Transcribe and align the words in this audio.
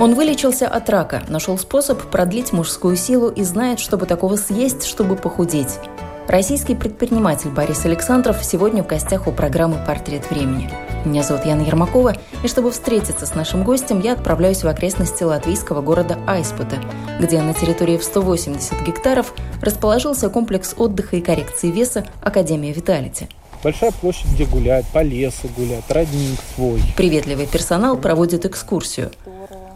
Он 0.00 0.14
вылечился 0.14 0.66
от 0.66 0.88
рака, 0.88 1.22
нашел 1.28 1.58
способ 1.58 2.00
продлить 2.10 2.54
мужскую 2.54 2.96
силу 2.96 3.28
и 3.28 3.42
знает, 3.42 3.78
чтобы 3.78 4.06
такого 4.06 4.36
съесть, 4.36 4.86
чтобы 4.86 5.14
похудеть. 5.14 5.78
Российский 6.26 6.74
предприниматель 6.74 7.50
Борис 7.50 7.84
Александров 7.84 8.42
сегодня 8.42 8.82
в 8.82 8.86
гостях 8.86 9.26
у 9.26 9.32
программы 9.32 9.76
«Портрет 9.86 10.30
времени». 10.30 10.70
Меня 11.04 11.22
зовут 11.22 11.44
Яна 11.44 11.60
Ермакова, 11.60 12.14
и 12.42 12.48
чтобы 12.48 12.70
встретиться 12.70 13.26
с 13.26 13.34
нашим 13.34 13.62
гостем, 13.62 14.00
я 14.00 14.14
отправляюсь 14.14 14.62
в 14.62 14.68
окрестности 14.68 15.22
латвийского 15.22 15.82
города 15.82 16.16
Айспута, 16.26 16.76
где 17.20 17.42
на 17.42 17.52
территории 17.52 17.98
в 17.98 18.04
180 18.04 18.80
гектаров 18.86 19.34
расположился 19.60 20.30
комплекс 20.30 20.74
отдыха 20.78 21.16
и 21.16 21.20
коррекции 21.20 21.70
веса 21.70 22.06
Академия 22.22 22.72
Виталити. 22.72 23.28
Большая 23.62 23.92
площадь, 23.92 24.32
где 24.32 24.46
гуляют, 24.46 24.86
по 24.86 25.02
лесу 25.02 25.48
гуляют, 25.54 25.84
родник 25.90 26.38
свой. 26.54 26.80
Приветливый 26.96 27.46
персонал 27.46 27.98
проводит 27.98 28.46
экскурсию. 28.46 29.10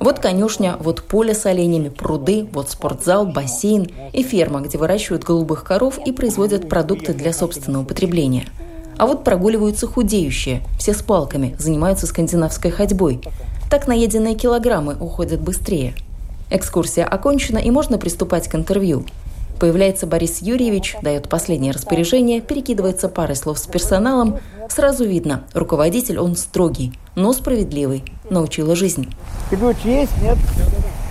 Вот 0.05 0.19
конюшня, 0.19 0.77
вот 0.81 1.03
поле 1.03 1.33
с 1.33 1.47
оленями, 1.47 1.89
пруды, 1.89 2.47
вот 2.53 2.69
спортзал, 2.69 3.25
бассейн 3.25 3.91
и 4.13 4.23
ферма, 4.23 4.61
где 4.61 4.77
выращивают 4.77 5.25
голубых 5.25 5.65
коров 5.65 5.99
и 6.05 6.13
производят 6.13 6.69
продукты 6.69 7.15
для 7.15 7.33
собственного 7.33 7.85
потребления. 7.85 8.45
А 8.99 9.07
вот 9.07 9.25
прогуливаются 9.25 9.87
худеющие, 9.87 10.61
все 10.79 10.93
с 10.93 11.01
палками, 11.01 11.57
занимаются 11.59 12.07
скандинавской 12.07 12.71
ходьбой. 12.71 13.23
Так 13.71 13.89
наеденные 13.89 14.35
килограммы 14.35 14.95
уходят 15.01 15.41
быстрее. 15.41 15.95
Экскурсия 16.51 17.07
окончена 17.07 17.57
и 17.57 17.71
можно 17.71 17.97
приступать 17.97 18.47
к 18.47 18.55
интервью– 18.57 19.07
Появляется 19.59 20.07
Борис 20.07 20.43
Юрьевич, 20.43 20.97
дает 21.03 21.29
последнее 21.29 21.73
распоряжение, 21.73 22.41
перекидывается 22.41 23.09
парой 23.09 23.37
слов 23.37 23.59
с 23.59 23.67
персоналом. 23.67 24.39
Сразу 24.69 25.05
видно, 25.05 25.45
руководитель 25.55 26.19
он 26.19 26.37
строгий, 26.37 26.93
но 27.15 27.33
справедливый. 27.33 28.05
Научила 28.31 28.75
жизнь. 28.75 29.13
Ключ 29.51 29.77
есть? 29.85 30.13
Нет? 30.23 30.39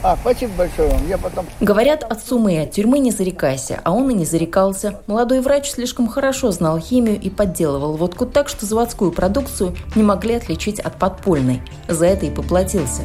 А, 0.03 0.17
спасибо 0.19 0.51
большое 0.57 0.89
вам. 0.89 1.07
Я 1.07 1.17
потом... 1.17 1.45
Говорят, 1.61 2.03
от 2.03 2.21
суммы 2.21 2.55
и 2.55 2.57
от 2.57 2.71
тюрьмы 2.71 2.99
не 2.99 3.11
зарекайся, 3.11 3.79
а 3.85 3.93
он 3.93 4.09
и 4.09 4.13
не 4.13 4.25
зарекался. 4.25 4.99
Молодой 5.07 5.39
врач 5.39 5.71
слишком 5.71 6.09
хорошо 6.09 6.51
знал 6.51 6.77
химию 6.77 7.17
и 7.19 7.29
подделывал 7.29 7.95
водку 7.95 8.25
так, 8.25 8.49
что 8.49 8.65
заводскую 8.65 9.13
продукцию 9.13 9.75
не 9.95 10.03
могли 10.03 10.35
отличить 10.35 10.81
от 10.81 10.99
подпольной. 10.99 11.61
За 11.87 12.05
это 12.05 12.25
и 12.25 12.31
поплатился. 12.31 13.03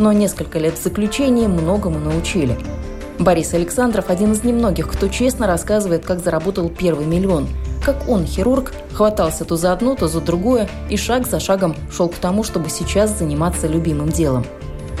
Но 0.00 0.12
несколько 0.12 0.58
лет 0.58 0.76
в 0.76 0.82
заключении 0.82 1.46
многому 1.46 2.00
научили. 2.00 2.56
Борис 3.20 3.52
Александров– 3.52 4.06
один 4.08 4.32
из 4.32 4.44
немногих, 4.44 4.88
кто 4.88 5.06
честно 5.08 5.46
рассказывает, 5.46 6.06
как 6.06 6.24
заработал 6.24 6.70
первый 6.70 7.04
миллион. 7.04 7.48
Как 7.84 8.08
он, 8.08 8.24
хирург, 8.24 8.72
хватался 8.94 9.44
то 9.44 9.56
за 9.56 9.74
одно, 9.74 9.94
то 9.94 10.08
за 10.08 10.22
другое 10.22 10.70
и 10.88 10.96
шаг 10.96 11.26
за 11.26 11.38
шагом 11.38 11.76
шел 11.92 12.08
к 12.08 12.14
тому, 12.14 12.44
чтобы 12.44 12.70
сейчас 12.70 13.18
заниматься 13.18 13.66
любимым 13.66 14.08
делом. 14.08 14.46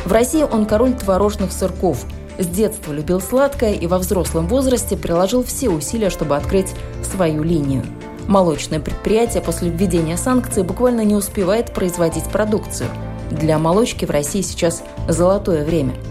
В 0.04 0.12
России 0.12 0.42
он 0.42 0.66
король 0.66 0.92
творожных 0.92 1.50
сырков. 1.50 2.04
С 2.38 2.46
детства 2.46 2.92
любил 2.92 3.22
сладкое 3.22 3.72
и 3.72 3.86
во 3.86 3.96
взрослом 3.96 4.48
возрасте 4.48 4.98
приложил 4.98 5.42
все 5.42 5.70
усилия, 5.70 6.10
чтобы 6.10 6.36
открыть 6.36 6.74
свою 7.02 7.42
линию. 7.42 7.86
Молочное 8.28 8.80
предприятие 8.80 9.42
после 9.42 9.70
введения 9.70 10.18
санкций 10.18 10.62
буквально 10.62 11.06
не 11.06 11.14
успевает 11.14 11.72
производить 11.72 12.24
продукцию. 12.24 12.90
Для 13.30 13.58
молочки 13.58 14.04
в 14.04 14.10
России 14.10 14.42
сейчас 14.42 14.82
золотое 15.08 15.64
время– 15.64 15.94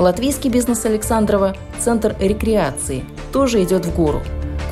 Латвийский 0.00 0.48
бизнес 0.48 0.86
Александрова– 0.86 1.54
центр 1.78 2.16
рекреации, 2.18 3.04
тоже 3.34 3.62
идет 3.62 3.84
в 3.84 3.94
гору. 3.94 4.22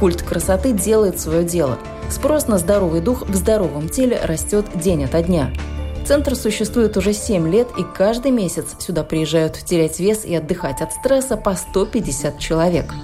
Культ 0.01 0.23
красоты 0.23 0.73
делает 0.73 1.21
свое 1.21 1.45
дело. 1.45 1.79
Спрос 2.09 2.49
на 2.49 2.57
здоровый 2.57 3.03
дух 3.03 3.29
в 3.29 3.35
здоровом 3.35 3.91
теле 3.91 4.19
растет 4.25 4.65
день 4.75 5.05
ото 5.05 5.23
дня. 5.23 5.53
Центр 6.07 6.35
существует 6.35 6.97
уже 6.97 7.13
7 7.13 7.47
лет, 7.47 7.69
и 7.77 7.85
каждый 7.95 8.31
месяц 8.31 8.75
сюда 8.79 9.05
приезжают 9.05 9.59
терять 9.59 10.01
вес 10.01 10.25
и 10.25 10.35
отдыхать 10.35 10.81
от 10.81 10.95
стресса 10.95 11.37
по 11.37 11.55
150 11.55 12.39
человек. 12.39 12.95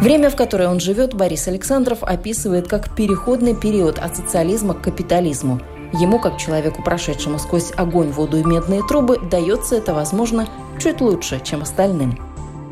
Время, 0.00 0.30
в 0.30 0.36
которое 0.36 0.70
он 0.70 0.80
живет, 0.80 1.12
Борис 1.12 1.46
Александров 1.46 2.02
описывает 2.02 2.68
как 2.68 2.96
переходный 2.96 3.54
период 3.54 3.98
от 3.98 4.16
социализма 4.16 4.72
к 4.72 4.80
капитализму– 4.80 5.60
Ему, 5.92 6.20
как 6.20 6.38
человеку, 6.38 6.82
прошедшему 6.82 7.38
сквозь 7.38 7.72
огонь, 7.76 8.10
воду 8.10 8.36
и 8.38 8.44
медные 8.44 8.82
трубы, 8.86 9.18
дается 9.18 9.76
это, 9.76 9.92
возможно, 9.92 10.48
чуть 10.78 11.00
лучше, 11.00 11.40
чем 11.42 11.62
остальным. 11.62 12.18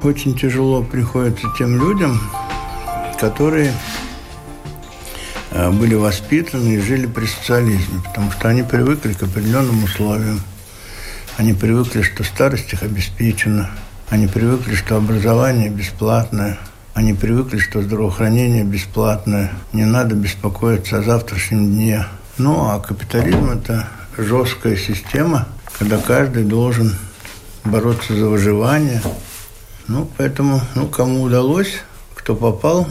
Очень 0.03 0.37
тяжело 0.39 0.83
приходится 0.85 1.47
тем 1.59 1.77
людям, 1.77 2.21
которые 3.19 3.73
э, 5.51 5.71
были 5.71 5.97
воспитаны 5.97 6.75
и 6.75 6.79
жили 6.79 7.07
при 7.07 7.27
социализме, 7.27 8.01
потому 8.05 8.31
что 8.31 8.49
они 8.49 8.63
привыкли 8.63 9.13
к 9.13 9.23
определенным 9.25 9.83
условиям. 9.83 10.41
Они 11.37 11.53
привыкли, 11.53 12.03
что 12.03 12.23
старость 12.23 12.73
их 12.73 12.85
обеспечена. 12.85 13.71
Они 14.09 14.29
привыкли, 14.29 14.75
что 14.75 14.97
образование 14.97 15.71
бесплатное. 15.71 16.59
Они 16.95 17.15
привыкли, 17.15 17.59
что 17.59 17.83
здравоохранение 17.83 18.65
бесплатное. 18.65 19.53
Не 19.73 19.85
надо 19.85 20.15
беспокоиться 20.15 20.99
о 20.99 21.03
завтрашнем 21.03 21.73
дне. 21.73 22.07
Ну, 22.39 22.69
а 22.69 22.79
капитализм– 22.79 23.51
это 23.51 23.89
жесткая 24.17 24.77
система, 24.77 25.49
когда 25.77 25.99
каждый 25.99 26.45
должен 26.45 26.95
бороться 27.65 28.15
за 28.15 28.29
выживание. 28.29 29.03
Ну, 29.89 30.09
поэтому, 30.17 30.61
ну, 30.77 30.87
кому 30.87 31.23
удалось, 31.23 31.83
кто 32.15 32.37
попал 32.37 32.87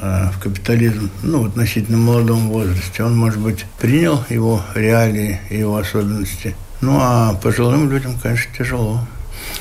э, 0.00 0.30
в 0.30 0.38
капитализм, 0.38 1.10
ну, 1.24 1.42
в 1.42 1.46
относительно 1.46 1.98
молодом 1.98 2.50
возрасте, 2.50 3.02
он, 3.02 3.16
может 3.16 3.40
быть, 3.40 3.64
принял 3.80 4.24
его 4.28 4.62
реалии 4.76 5.40
и 5.50 5.58
его 5.58 5.76
особенности. 5.76 6.54
Ну, 6.80 6.98
а 7.00 7.34
пожилым 7.42 7.90
людям, 7.90 8.16
конечно, 8.22 8.52
тяжело. 8.56 9.00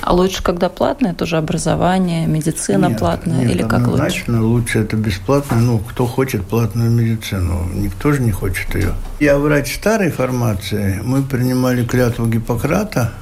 А 0.05 0.13
лучше, 0.13 0.43
когда 0.43 0.69
платное, 0.69 1.13
тоже 1.13 1.37
образование, 1.37 2.27
медицина 2.27 2.87
нет, 2.87 2.99
платная 2.99 3.41
нет, 3.41 3.51
или 3.51 3.63
как 3.63 3.87
лучше? 3.87 4.31
лучше 4.31 4.79
это 4.79 4.97
бесплатно. 4.97 5.57
Ну, 5.57 5.79
кто 5.79 6.05
хочет 6.05 6.45
платную 6.45 6.91
медицину, 6.91 7.69
никто 7.73 8.11
же 8.11 8.21
не 8.21 8.31
хочет 8.31 8.75
ее. 8.75 8.93
Я 9.19 9.37
врач 9.37 9.75
старой 9.75 10.11
формации. 10.11 10.99
Мы 11.03 11.23
принимали 11.23 11.85
клятву 11.85 12.25
Гиппократа, 12.27 13.13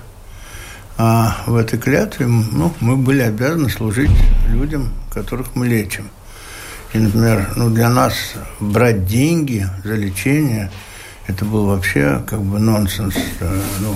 а 0.98 1.38
в 1.46 1.56
этой 1.56 1.78
клятве 1.78 2.26
ну, 2.26 2.74
мы 2.80 2.98
были 2.98 3.22
обязаны 3.22 3.70
служить 3.70 4.12
людям, 4.48 4.90
которых 5.14 5.56
мы 5.56 5.68
лечим. 5.68 6.10
И, 6.94 6.98
например, 6.98 7.54
ну, 7.56 7.70
для 7.70 7.90
нас 7.90 8.14
брать 8.60 9.06
деньги 9.06 9.68
за 9.84 9.96
лечение– 9.96 10.72
это 11.28 11.46
был 11.46 11.68
вообще 11.68 12.22
как 12.28 12.42
бы 12.42 12.60
нонсенс. 12.60 13.16
Э, 13.40 13.62
ну, 13.80 13.96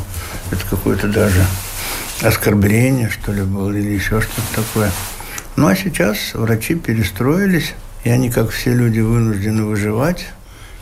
это 0.52 0.62
какой-то 0.70 1.08
даже 1.08 1.44
оскорбление, 2.22 3.10
что 3.10 3.32
ли, 3.32 3.44
было, 3.44 3.72
или 3.72 3.94
еще 3.94 4.22
что-то 4.22 4.64
такое. 4.64 4.92
Ну, 5.56 5.68
а 5.68 5.76
сейчас 5.76 6.34
врачи 6.34 6.76
перестроились, 6.76 7.74
и 8.04 8.10
они, 8.10 8.30
как 8.30 8.50
все 8.50 8.74
люди, 8.74 9.00
вынуждены 9.00 9.64
выживать 9.64 10.28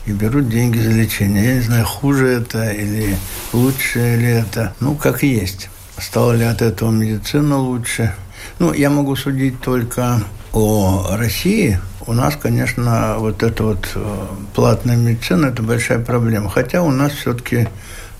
и 0.05 0.11
берут 0.11 0.49
деньги 0.49 0.79
за 0.79 0.91
лечение. 0.91 1.43
Я 1.45 1.55
не 1.55 1.61
знаю, 1.61 1.85
хуже 1.85 2.27
это 2.27 2.69
или 2.69 3.15
лучше 3.53 3.99
ли 3.99 4.27
это. 4.27 4.73
Ну, 4.79 4.95
как 4.95 5.23
есть. 5.23 5.69
Стала 5.97 6.33
ли 6.33 6.43
от 6.43 6.61
этого 6.61 6.91
медицина 6.91 7.57
лучше? 7.57 8.13
Ну, 8.59 8.73
я 8.73 8.89
могу 8.89 9.15
судить 9.15 9.61
только 9.61 10.21
о 10.51 11.15
России. 11.17 11.79
У 12.05 12.13
нас, 12.13 12.35
конечно, 12.35 13.15
вот 13.19 13.43
эта 13.43 13.63
вот 13.63 13.89
э, 13.95 14.25
платная 14.53 14.97
медицина– 14.97 15.45
это 15.47 15.63
большая 15.63 15.99
проблема. 15.99 16.49
Хотя 16.49 16.81
у 16.81 16.91
нас 16.91 17.13
все-таки 17.13 17.67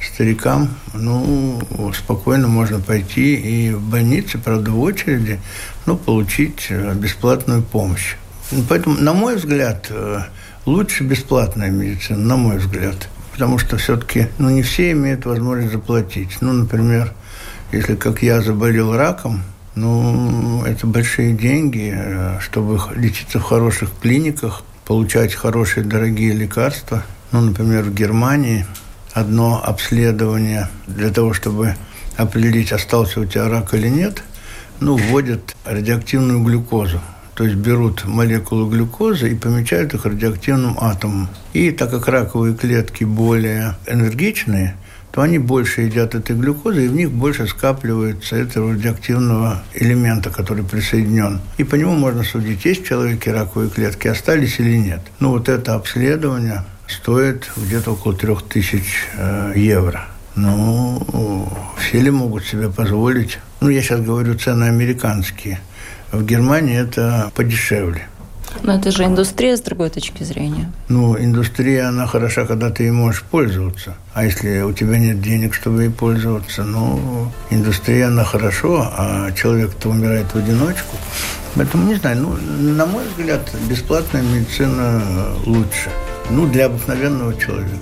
старикам, 0.05 0.69
ну, 0.93 1.59
спокойно 1.93 2.47
можно 2.47 2.79
пойти 2.79 3.35
и 3.35 3.71
в 3.71 3.81
больнице, 3.81 4.37
правда, 4.37 4.71
в 4.71 4.79
очереди, 4.79 5.39
ну, 5.85 5.97
получить 5.97 6.67
э, 6.69 6.93
бесплатную 6.93 7.61
помощь. 7.61 8.15
Поэтому, 8.69 8.97
на 8.99 9.13
мой 9.13 9.35
взгляд, 9.35 9.87
э, 9.89 10.21
лучше 10.65 11.03
бесплатная 11.03 11.69
медицина, 11.69 12.19
на 12.19 12.37
мой 12.37 12.57
взгляд. 12.57 13.09
Потому 13.31 13.57
что 13.57 13.77
все-таки, 13.77 14.27
ну, 14.37 14.49
не 14.49 14.61
все 14.61 14.91
имеют 14.91 15.25
возможность 15.25 15.73
заплатить. 15.73 16.37
Ну, 16.41 16.53
например, 16.53 17.13
если, 17.71 17.95
как 17.95 18.21
я, 18.21 18.41
заболел 18.41 18.95
раком, 18.95 19.41
ну, 19.75 20.63
это 20.65 20.85
большие 20.85 21.33
деньги, 21.33 21.93
э, 21.95 22.39
чтобы 22.39 22.79
лечиться 22.95 23.39
в 23.39 23.43
хороших 23.43 23.89
клиниках, 24.01 24.63
получать 24.85 25.33
хорошие 25.33 25.85
дорогие 25.85 26.33
лекарства. 26.33 27.03
Ну, 27.31 27.41
например, 27.41 27.83
в 27.83 27.93
Германии– 27.93 28.65
одно 29.13 29.61
обследование 29.63 30.69
для 30.87 31.11
того, 31.11 31.33
чтобы 31.33 31.75
определить, 32.17 32.71
остался 32.71 33.21
у 33.21 33.25
тебя 33.25 33.47
рак 33.47 33.73
или 33.73 33.87
нет, 33.87 34.23
ну, 34.79 34.97
вводят 34.97 35.55
радиоактивную 35.65 36.43
глюкозу. 36.43 36.99
То 37.35 37.45
есть 37.45 37.55
берут 37.55 38.05
молекулы 38.05 38.69
глюкозы 38.69 39.31
и 39.31 39.35
помечают 39.35 39.93
их 39.93 40.05
радиоактивным 40.05 40.77
атомом. 40.79 41.29
И 41.53 41.71
так 41.71 41.89
как 41.89 42.07
раковые 42.07 42.55
клетки 42.55 43.03
более 43.03 43.75
энергичные, 43.87 44.75
то 45.11 45.21
они 45.21 45.37
больше 45.37 45.81
едят 45.81 46.15
этой 46.15 46.35
глюкозы, 46.35 46.85
и 46.85 46.87
в 46.87 46.95
них 46.95 47.11
больше 47.11 47.47
скапливается 47.47 48.35
этого 48.35 48.73
радиоактивного 48.73 49.63
элемента, 49.75 50.31
который 50.31 50.63
присоединен. 50.63 51.39
И 51.57 51.63
по 51.63 51.75
нему 51.75 51.93
можно 51.93 52.23
судить, 52.23 52.65
есть 52.65 52.83
в 52.83 52.87
человеке 52.87 53.31
раковые 53.31 53.69
клетки, 53.69 54.07
остались 54.07 54.59
или 54.59 54.75
нет. 54.75 55.01
Ну, 55.19 55.29
вот 55.29 55.49
это 55.49 55.75
обследование 55.75 56.63
стоит 56.93 57.51
где-то 57.57 57.91
около 57.91 58.15
3000 58.15 58.83
э, 59.17 59.53
евро. 59.55 60.07
Ну, 60.35 61.47
все 61.77 61.99
ли 61.99 62.09
могут 62.09 62.45
себе 62.45 62.69
позволить? 62.69 63.39
Ну, 63.61 63.69
я 63.69 63.81
сейчас 63.81 64.01
говорю 64.01 64.35
цены 64.35 64.65
американские. 64.65 65.59
В 66.11 66.23
Германии 66.25 66.77
это 66.79 67.31
подешевле. 67.35 68.07
Но 68.61 68.75
это 68.75 68.91
же 68.91 69.03
индустрия 69.05 69.57
с 69.57 69.61
другой 69.61 69.89
точки 69.89 70.23
зрения. 70.23 70.71
Ну, 70.87 71.17
индустрия, 71.17 71.87
она 71.89 72.05
хороша, 72.05 72.45
когда 72.45 72.69
ты 72.69 72.83
ей 72.83 72.91
можешь 72.91 73.23
пользоваться. 73.23 73.95
А 74.13 74.25
если 74.25 74.61
у 74.61 74.73
тебя 74.73 74.99
нет 74.99 75.21
денег, 75.21 75.53
чтобы 75.53 75.83
ей 75.83 75.89
пользоваться, 75.89 76.63
ну, 76.63 77.31
индустрия, 77.49 78.07
она 78.07 78.23
хорошо, 78.23 78.91
а 78.95 79.31
человек-то 79.31 79.89
умирает 79.89 80.27
в 80.33 80.35
одиночку. 80.35 80.95
Поэтому, 81.55 81.87
не 81.87 81.95
знаю, 81.95 82.17
ну, 82.17 82.37
на 82.73 82.85
мой 82.85 83.03
взгляд, 83.07 83.41
бесплатная 83.69 84.21
медицина 84.21 85.01
лучше. 85.45 85.89
Ну, 86.29 86.47
для 86.47 86.65
обыкновенного 86.65 87.35
человека. 87.35 87.75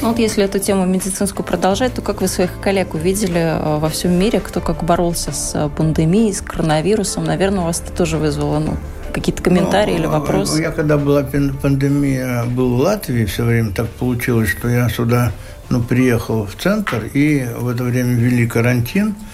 Ну, 0.00 0.08
вот 0.08 0.18
если 0.18 0.44
эту 0.44 0.58
тему 0.58 0.84
медицинскую 0.84 1.46
продолжать, 1.46 1.94
то 1.94 2.02
как 2.02 2.20
вы 2.20 2.28
своих 2.28 2.58
коллег 2.60 2.94
увидели 2.94 3.38
э, 3.38 3.78
во 3.78 3.88
всем 3.88 4.18
мире, 4.18 4.40
кто 4.40 4.60
как 4.60 4.82
боролся 4.82 5.30
с 5.30 5.52
э, 5.54 5.68
пандемией, 5.68 6.32
с 6.32 6.40
коронавирусом, 6.40 7.24
наверное, 7.24 7.60
у 7.60 7.64
вас 7.64 7.80
это 7.80 7.92
тоже 7.96 8.16
вызвало 8.16 8.58
ну, 8.58 8.76
какие-то 9.12 9.42
комментарии 9.42 9.92
ну, 9.92 9.98
или 9.98 10.06
вопросы? 10.06 10.60
Я 10.60 10.72
когда 10.72 10.98
была 10.98 11.22
пандемия, 11.22 12.44
был 12.46 12.76
в 12.76 12.80
Латвии 12.80 13.24
все 13.26 13.44
время, 13.44 13.70
так 13.70 13.88
получилось, 13.90 14.48
что 14.48 14.68
я 14.68 14.88
сюда 14.88 15.30
ну, 15.70 15.80
приехал 15.80 16.46
в 16.46 16.60
центр, 16.60 17.04
и 17.12 17.46
в 17.56 17.68
это 17.68 17.84
время 17.84 18.14
ввели 18.14 18.48
карантин– 18.48 19.14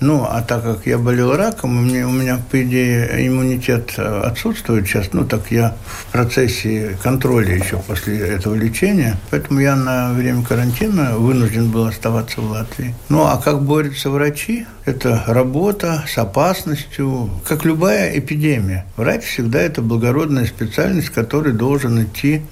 ну, 0.00 0.26
а 0.28 0.42
так 0.42 0.62
как 0.62 0.86
я 0.86 0.98
болел 0.98 1.34
раком, 1.36 1.78
у 1.78 1.80
меня, 1.80 2.06
у 2.06 2.12
меня, 2.12 2.38
по 2.50 2.62
идее, 2.62 3.26
иммунитет 3.26 3.94
э, 3.96 4.20
отсутствует 4.24 4.86
сейчас, 4.86 5.12
ну, 5.12 5.24
так 5.24 5.50
я 5.50 5.74
в 5.86 6.12
процессе 6.12 6.98
контроля 7.02 7.56
еще 7.56 7.78
после 7.78 8.18
этого 8.18 8.54
лечения, 8.54 9.16
поэтому 9.30 9.60
я 9.60 9.74
на 9.74 10.12
время 10.12 10.42
карантина 10.42 11.16
вынужден 11.16 11.70
был 11.70 11.86
оставаться 11.86 12.42
в 12.42 12.50
Латвии. 12.50 12.94
Ну, 13.08 13.22
а 13.22 13.40
как 13.42 13.62
борются 13.62 14.10
врачи? 14.10 14.66
Это 14.84 15.24
работа 15.26 16.04
с 16.06 16.18
опасностью, 16.18 17.30
как 17.48 17.64
любая 17.64 18.18
эпидемия. 18.18 18.84
Врач 18.96 19.24
всегда 19.24 19.60
это 19.62 19.80
благородная 19.80 20.44
специальность, 20.44 21.08
который 21.08 21.52
должен 21.52 22.02
идти 22.02 22.42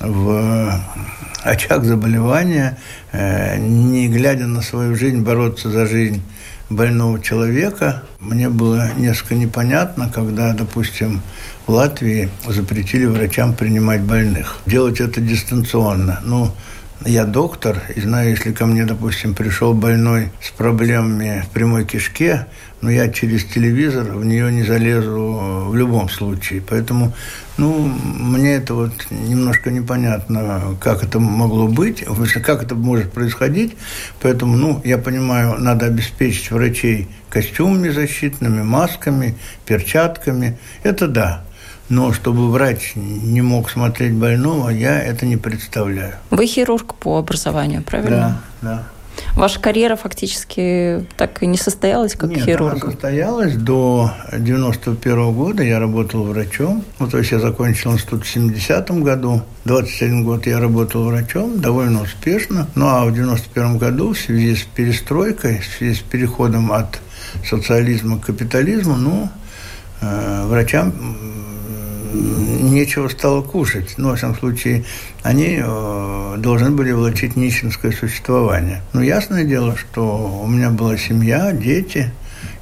в 0.00 0.80
очаг 1.44 1.84
заболевания, 1.84 2.78
э, 3.12 3.58
не 3.58 4.08
глядя 4.08 4.46
на 4.46 4.60
свою 4.60 4.96
жизнь, 4.96 5.20
бороться 5.20 5.70
за 5.70 5.86
жизнь 5.86 6.20
больного 6.70 7.20
человека. 7.20 8.04
Мне 8.20 8.48
было 8.48 8.90
несколько 8.96 9.34
непонятно, 9.34 10.10
когда, 10.12 10.54
допустим, 10.54 11.20
в 11.66 11.72
Латвии 11.72 12.30
запретили 12.48 13.04
врачам 13.04 13.54
принимать 13.54 14.00
больных. 14.02 14.58
Делать 14.66 15.00
это 15.00 15.20
дистанционно. 15.20 16.20
Ну, 16.24 16.52
я 17.04 17.24
доктор, 17.24 17.82
и 17.94 18.00
знаю, 18.00 18.30
если 18.30 18.52
ко 18.52 18.66
мне, 18.66 18.84
допустим, 18.84 19.34
пришел 19.34 19.72
больной 19.72 20.30
с 20.42 20.50
проблемами 20.50 21.44
в 21.46 21.50
прямой 21.50 21.84
кишке, 21.84 22.46
но 22.82 22.90
я 22.90 23.08
через 23.08 23.44
телевизор 23.44 24.04
в 24.04 24.24
нее 24.24 24.52
не 24.52 24.64
залезу 24.64 25.66
в 25.68 25.74
любом 25.74 26.08
случае. 26.08 26.62
Поэтому, 26.66 27.12
ну, 27.56 27.78
мне 27.78 28.54
это 28.54 28.74
вот 28.74 28.92
немножко 29.10 29.70
непонятно, 29.70 30.76
как 30.80 31.02
это 31.02 31.20
могло 31.20 31.68
быть, 31.68 32.04
как 32.42 32.62
это 32.62 32.74
может 32.74 33.12
происходить. 33.12 33.76
Поэтому, 34.20 34.56
ну, 34.56 34.80
я 34.84 34.98
понимаю, 34.98 35.56
надо 35.58 35.86
обеспечить 35.86 36.50
врачей 36.50 37.08
костюмами 37.28 37.88
защитными, 37.90 38.62
масками, 38.62 39.36
перчатками. 39.64 40.58
Это 40.82 41.08
да. 41.08 41.44
Но 41.90 42.12
чтобы 42.12 42.50
врач 42.50 42.92
не 42.94 43.42
мог 43.42 43.68
смотреть 43.68 44.14
больного, 44.14 44.70
я 44.70 45.02
это 45.02 45.26
не 45.26 45.36
представляю. 45.36 46.14
Вы 46.30 46.46
хирург 46.46 46.94
по 46.94 47.18
образованию, 47.18 47.82
правильно? 47.82 48.40
Да, 48.62 48.68
да. 48.68 48.82
Ваша 49.34 49.60
карьера 49.60 49.96
фактически 49.96 51.04
так 51.16 51.42
и 51.42 51.46
не 51.46 51.58
состоялась 51.58 52.14
как 52.14 52.30
Нет, 52.30 52.44
хирург? 52.44 52.82
она 52.84 52.92
состоялась 52.92 53.54
до 53.56 54.12
91 54.32 55.18
-го 55.18 55.32
года. 55.32 55.64
Я 55.64 55.80
работал 55.80 56.22
врачом. 56.22 56.84
Ну, 57.00 57.08
то 57.08 57.18
есть 57.18 57.32
я 57.32 57.40
закончил 57.40 57.92
институт 57.92 58.24
в 58.24 58.28
70 58.28 59.02
году. 59.02 59.42
21 59.64 60.24
год 60.24 60.46
я 60.46 60.60
работал 60.60 61.04
врачом, 61.04 61.60
довольно 61.60 62.02
успешно. 62.02 62.68
Ну, 62.76 62.86
а 62.86 63.04
в 63.04 63.12
91 63.12 63.78
году 63.78 64.12
в 64.12 64.18
связи 64.18 64.54
с 64.54 64.62
перестройкой, 64.62 65.58
в 65.58 65.76
связи 65.76 65.94
с 65.96 66.00
переходом 66.00 66.70
от 66.70 67.00
социализма 67.44 68.20
к 68.20 68.26
капитализму, 68.26 68.96
ну, 68.96 69.28
э, 70.00 70.46
врачам 70.46 70.92
нечего 72.12 73.08
стало 73.08 73.42
кушать. 73.42 73.94
Ну, 73.96 74.10
во 74.10 74.16
всяком 74.16 74.36
случае, 74.36 74.84
они 75.22 75.60
э, 75.62 76.34
должны 76.38 76.70
были 76.70 76.92
влачить 76.92 77.36
нищенское 77.36 77.92
существование. 77.92 78.82
Но 78.92 79.02
ясное 79.02 79.44
дело, 79.44 79.76
что 79.76 80.40
у 80.42 80.46
меня 80.46 80.70
была 80.70 80.96
семья, 80.96 81.52
дети, 81.52 82.10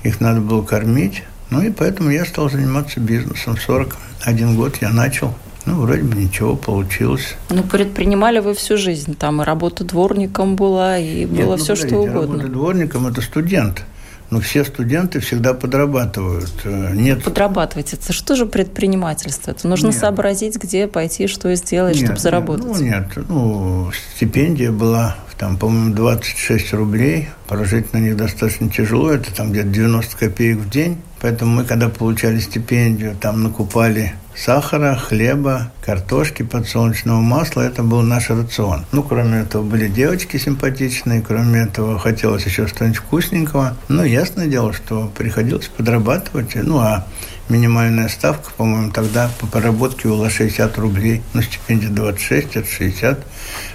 их 0.02 0.20
надо 0.20 0.40
было 0.40 0.62
кормить. 0.62 1.22
Ну, 1.50 1.62
и 1.62 1.70
поэтому 1.70 2.10
я 2.10 2.24
стал 2.24 2.50
заниматься 2.50 3.00
бизнесом. 3.00 3.56
41 3.56 4.56
год 4.56 4.76
я 4.80 4.90
начал 4.90 5.34
ну, 5.68 5.82
вроде 5.82 6.02
бы 6.02 6.16
ничего 6.16 6.56
получилось. 6.56 7.34
Ну, 7.50 7.62
предпринимали 7.62 8.38
вы 8.38 8.54
всю 8.54 8.78
жизнь. 8.78 9.14
Там 9.14 9.42
и 9.42 9.44
работа 9.44 9.84
дворником 9.84 10.56
была, 10.56 10.96
и 10.96 11.26
было 11.26 11.36
Нет, 11.36 11.46
ну, 11.48 11.56
все, 11.58 11.76
что 11.76 11.96
угодно. 11.96 12.36
Работа 12.36 12.48
дворником– 12.48 13.06
это 13.08 13.20
студент 13.20 13.84
но 14.30 14.40
все 14.40 14.64
студенты 14.64 15.20
всегда 15.20 15.54
подрабатывают. 15.54 16.52
Э, 16.64 16.92
нет... 16.94 17.25
Подрабатывать– 17.25 17.92
это 17.94 18.12
что 18.12 18.36
же 18.36 18.46
предпринимательство? 18.46 19.52
Это 19.52 19.66
нужно 19.66 19.88
нет. 19.88 19.96
сообразить, 19.96 20.56
где 20.56 20.86
пойти, 20.86 21.26
что 21.26 21.54
сделать, 21.54 21.96
нет, 21.96 22.04
чтобы 22.04 22.20
заработать. 22.20 22.66
Ну, 22.66 22.76
нет, 22.80 23.08
ну, 23.28 23.90
стипендия 24.16 24.70
была, 24.70 25.16
там, 25.38 25.56
по-моему, 25.56 25.94
26 25.94 26.75
рублей. 26.75 27.28
Прожить 27.47 27.92
на 27.92 27.99
них 27.99 28.16
достаточно 28.16 28.68
тяжело, 28.68 29.11
это 29.11 29.35
там 29.35 29.52
где-то 29.52 29.68
90 29.68 30.16
копеек 30.16 30.58
в 30.58 30.68
день. 30.68 30.99
Поэтому 31.20 31.56
мы, 31.56 31.64
когда 31.64 31.88
получали 31.88 32.38
стипендию, 32.38 33.16
там 33.18 33.42
накупали 33.42 34.12
сахара, 34.38 34.97
хлеба, 34.97 35.73
картошки, 35.85 36.42
подсолнечного 36.42 37.21
масла. 37.21 37.62
Это 37.62 37.83
был 37.83 38.02
наш 38.02 38.30
рацион. 38.30 38.85
Ну, 38.92 39.02
кроме 39.02 39.40
этого, 39.40 39.62
были 39.62 39.88
девочки 39.88 40.37
симпатичные, 40.37 41.23
кроме 41.23 41.62
этого, 41.62 41.99
хотелось 41.99 42.45
еще 42.47 42.66
что-нибудь 42.66 42.99
вкусненького. 42.99 43.76
Ну, 43.88 44.04
ясное 44.04 44.47
дело, 44.47 44.73
что 44.73 45.11
приходилось 45.16 45.68
подрабатывать. 45.68 46.54
Ну, 46.54 46.78
а 46.78 47.07
минимальная 47.49 48.09
ставка, 48.09 48.50
по-моему, 48.57 48.92
тогда 48.92 49.30
по 49.40 49.47
поработке 49.47 50.09
была 50.09 50.30
60 50.30 50.78
рублей. 50.78 51.23
Ну, 51.35 51.42
стипендия 51.42 51.90
26, 51.90 52.57
это 52.57 52.68
60. 52.68 53.26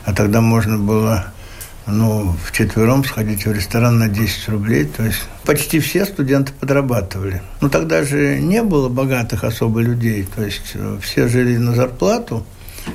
А 0.05 0.13
тогда 0.13 0.41
можно 0.41 0.77
было 0.77 1.25
ну, 1.87 2.33
в 2.45 2.51
четвером 2.51 3.03
сходить 3.03 3.45
в 3.45 3.51
ресторан 3.51 3.99
на 3.99 4.07
10 4.07 4.49
рублей. 4.49 4.85
То 4.85 5.03
есть 5.03 5.19
почти 5.45 5.79
все 5.79 6.05
студенты 6.05 6.53
подрабатывали. 6.59 7.41
Но 7.61 7.69
тогда 7.69 8.03
же 8.03 8.39
не 8.39 8.63
было 8.63 8.89
богатых 8.89 9.43
особо 9.43 9.81
людей. 9.81 10.27
То 10.35 10.43
есть 10.43 10.71
э, 10.73 10.97
все 11.01 11.27
жили 11.27 11.57
на 11.57 11.73
зарплату. 11.73 12.45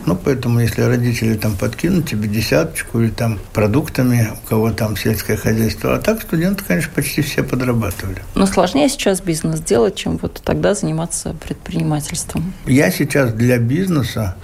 Ну, 0.06 0.16
поэтому, 0.16 0.60
если 0.60 0.82
родители 0.82 1.34
там 1.34 1.56
подкинут 1.56 2.08
тебе 2.08 2.28
десяточку 2.28 3.00
или 3.00 3.10
там 3.10 3.38
продуктами, 3.52 4.28
у 4.32 4.48
кого 4.48 4.70
там 4.70 4.96
сельское 4.96 5.36
хозяйство, 5.36 5.94
а 5.94 5.98
так 5.98 6.22
студенты, 6.22 6.64
конечно, 6.66 6.90
почти 6.94 7.22
все 7.22 7.42
подрабатывали. 7.42 8.22
Но 8.34 8.46
сложнее 8.46 8.88
сейчас 8.88 9.20
бизнес 9.20 9.60
делать, 9.60 9.94
чем 9.94 10.18
вот 10.18 10.42
тогда 10.44 10.74
заниматься 10.74 11.34
предпринимательством. 11.34 12.52
Я 12.66 12.90
сейчас 12.90 13.32
для 13.32 13.58
бизнеса 13.58 14.36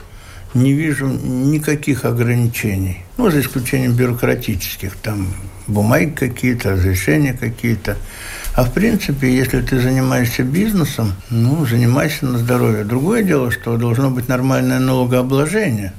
не 0.54 0.72
вижу 0.72 1.06
никаких 1.06 2.04
ограничений. 2.04 3.04
Ну, 3.16 3.30
за 3.30 3.40
исключением 3.40 3.92
бюрократических, 3.92 4.96
там 4.96 5.28
бумаги 5.66 6.10
какие-то, 6.10 6.72
разрешения 6.72 7.32
какие-то. 7.32 7.96
А 8.54 8.64
в 8.64 8.72
принципе, 8.72 9.34
если 9.34 9.60
ты 9.60 9.80
занимаешься 9.80 10.42
бизнесом, 10.42 11.12
ну, 11.30 11.66
занимайся 11.66 12.26
на 12.26 12.38
здоровье. 12.38 12.84
Другое 12.84 13.22
дело, 13.22 13.50
что 13.50 13.76
должно 13.76 14.10
быть 14.10 14.28
нормальное 14.28 14.78
налогообложение. 14.78 15.92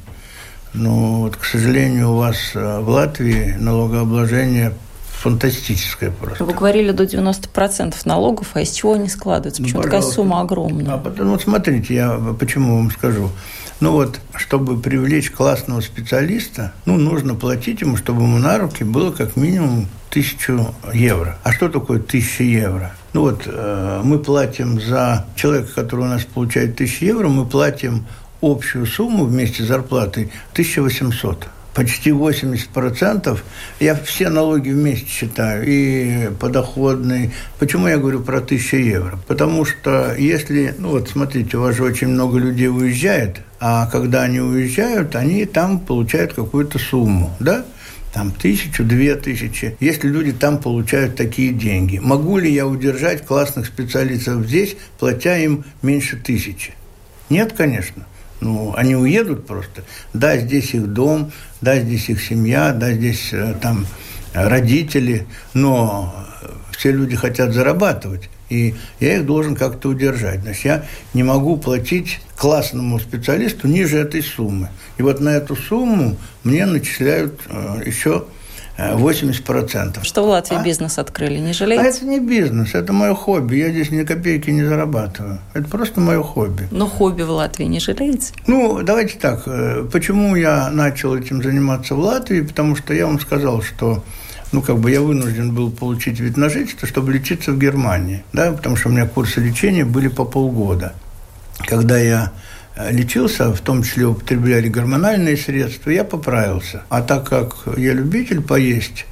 Но 0.74 1.22
вот, 1.22 1.36
к 1.38 1.46
сожалению, 1.46 2.12
у 2.12 2.18
вас 2.18 2.52
э, 2.54 2.80
в 2.80 2.90
Латвии 2.90 3.56
налогообложение 3.60 4.74
фантастическая 5.26 6.12
просто. 6.12 6.44
Вы 6.44 6.54
говорили 6.54 6.92
до 6.92 7.06
90% 7.06 7.96
налогов, 8.06 8.50
а 8.54 8.62
из 8.62 8.72
чего 8.72 8.94
они 8.94 9.10
складываются? 9.10 9.64
Почему 9.64 9.80
ну, 9.80 9.84
такая 9.84 10.02
сумма 10.02 10.42
огромная? 10.42 10.94
А 10.94 10.98
потом, 10.98 11.32
вот 11.32 11.42
смотрите, 11.42 11.96
я 11.96 12.20
почему 12.40 12.78
вам 12.78 12.92
скажу. 12.92 13.32
Ну 13.82 13.92
вот, 13.92 14.22
чтобы 14.36 14.80
привлечь 14.80 15.32
классного 15.32 15.82
специалиста, 15.82 16.74
ну, 16.86 16.98
нужно 16.98 17.36
платить 17.36 17.82
ему, 17.82 17.98
чтобы 17.98 18.24
ему 18.24 18.38
на 18.38 18.58
руки 18.58 18.86
было 18.86 19.12
как 19.12 19.36
минимум 19.36 19.88
тысячу 20.10 20.74
евро. 20.94 21.38
А 21.44 21.52
что 21.52 21.68
такое 21.68 22.00
тысяча 22.00 22.44
евро? 22.44 22.96
Ну 23.12 23.22
вот, 23.22 23.44
э, 23.46 24.02
мы 24.04 24.20
платим 24.20 24.80
за 24.80 25.26
человека, 25.36 25.74
который 25.76 26.06
у 26.06 26.10
нас 26.10 26.24
получает 26.24 26.78
тысячу 26.78 27.06
евро, 27.06 27.28
мы 27.28 27.46
платим 27.46 28.06
общую 28.42 28.86
сумму 28.86 29.26
вместе 29.26 29.64
с 29.64 29.68
зарплатой 29.68 30.32
1800 30.54 31.48
почти 31.76 32.10
80%. 32.10 33.38
Я 33.80 33.96
все 33.96 34.30
налоги 34.30 34.70
вместе 34.70 35.08
считаю, 35.08 35.64
и 35.68 36.30
подоходный. 36.40 37.34
Почему 37.60 37.88
я 37.88 37.98
говорю 37.98 38.22
про 38.22 38.38
1000 38.38 38.78
евро? 38.78 39.20
Потому 39.28 39.66
что 39.66 40.16
если, 40.18 40.74
ну 40.80 40.92
вот 40.92 41.10
смотрите, 41.10 41.58
у 41.58 41.62
вас 41.62 41.76
же 41.76 41.84
очень 41.84 42.08
много 42.08 42.40
людей 42.40 42.70
уезжает, 42.70 43.42
а 43.60 43.88
когда 43.88 44.24
они 44.24 44.40
уезжают, 44.40 45.16
они 45.16 45.46
там 45.46 45.80
получают 45.80 46.34
какую-то 46.34 46.80
сумму, 46.80 47.36
да? 47.40 47.66
там 48.14 48.32
тысячу, 48.32 48.86
две 48.86 49.16
тысячи, 49.16 49.76
если 49.82 50.08
люди 50.08 50.32
там 50.32 50.60
получают 50.60 51.18
такие 51.18 51.52
деньги. 51.52 51.98
Могу 51.98 52.38
ли 52.38 52.50
я 52.50 52.66
удержать 52.66 53.26
классных 53.26 53.66
специалистов 53.66 54.48
здесь, 54.48 54.78
платя 54.98 55.38
им 55.38 55.66
меньше 55.82 56.16
тысячи? 56.16 56.74
Нет, 57.30 57.52
конечно. 57.52 58.06
Ну, 58.42 58.74
они 58.76 58.96
уедут 58.96 59.48
просто. 59.48 59.84
Да, 60.14 60.38
здесь 60.38 60.74
их 60.74 60.88
дом, 60.88 61.32
да, 61.62 61.80
здесь 61.80 62.10
их 62.10 62.22
семья, 62.22 62.74
да, 62.74 62.92
здесь 62.92 63.30
э, 63.32 63.56
там 63.62 63.86
родители, 64.34 65.26
но 65.54 66.14
все 66.72 66.92
люди 66.92 67.16
хотят 67.16 67.54
зарабатывать. 67.54 68.30
И 68.50 68.76
я 69.00 69.18
их 69.18 69.26
должен 69.26 69.56
как-то 69.56 69.90
удержать. 69.90 70.42
Значит, 70.42 70.66
я 70.66 70.86
не 71.14 71.24
могу 71.24 71.58
платить 71.58 72.20
классному 72.36 73.00
специалисту 73.00 73.68
ниже 73.68 73.98
этой 73.98 74.22
суммы. 74.22 74.70
И 74.98 75.02
вот 75.02 75.20
на 75.20 75.30
эту 75.30 75.56
сумму 75.56 76.16
мне 76.44 76.66
начисляют 76.66 77.42
э, 77.48 77.82
еще 77.86 78.26
80%. 78.78 80.04
Что 80.04 80.24
в 80.24 80.28
Латвии 80.28 80.58
а? 80.58 80.64
бизнес 80.64 80.98
открыли, 81.00 81.40
не 81.40 81.54
жалеете? 81.54 81.84
А 81.84 81.88
это 81.88 82.06
не 82.06 82.20
бизнес, 82.20 82.74
это 82.76 82.92
мое 82.94 83.16
хобби. 83.16 83.56
Я 83.56 83.70
здесь 83.70 83.90
ни 83.92 84.04
копейки 84.04 84.50
не 84.50 84.64
зарабатываю. 84.64 85.40
Это 85.54 85.68
просто 85.70 86.02
мое 86.02 86.22
хобби. 86.22 86.68
Но 86.72 86.88
хобби 86.88 87.24
в 87.24 87.32
Латвии 87.32 87.66
не 87.66 87.80
жалеете? 87.80 88.34
Ну, 88.48 88.82
давайте 88.84 89.18
так. 89.18 89.44
Э, 89.46 89.88
почему 89.92 90.36
я 90.36 90.70
начал 90.72 91.16
этим 91.16 91.42
заниматься 91.42 91.96
в 91.96 92.00
Латвии? 92.00 92.42
Потому 92.42 92.76
что 92.76 92.94
я 92.94 93.06
вам 93.08 93.20
сказал, 93.20 93.62
что 93.62 94.04
ну, 94.52 94.62
как 94.62 94.78
бы 94.78 94.92
я 94.92 95.02
вынужден 95.02 95.54
был 95.54 95.72
получить 95.72 96.20
вид 96.20 96.38
на 96.38 96.50
жительство, 96.50 96.88
чтобы 96.88 97.14
лечиться 97.14 97.52
в 97.52 97.60
Германии, 97.60 98.24
да, 98.32 98.52
потому 98.52 98.76
что 98.76 98.90
у 98.90 98.92
меня 98.92 99.06
курсы 99.06 99.40
лечения 99.40 99.86
были 99.86 100.08
по 100.08 100.24
полгода. 100.26 100.94
Когда 101.66 101.98
я 101.98 102.32
лечился, 102.90 103.54
в 103.54 103.62
том 103.62 103.84
числе 103.84 104.06
употребляли 104.06 104.68
гормональные 104.70 105.38
средства, 105.38 105.90
я 105.90 106.04
поправился. 106.04 106.84
А 106.90 107.02
так 107.02 107.28
как 107.30 107.56
я 107.78 107.94
любитель 107.94 108.42
поесть, 108.42 109.06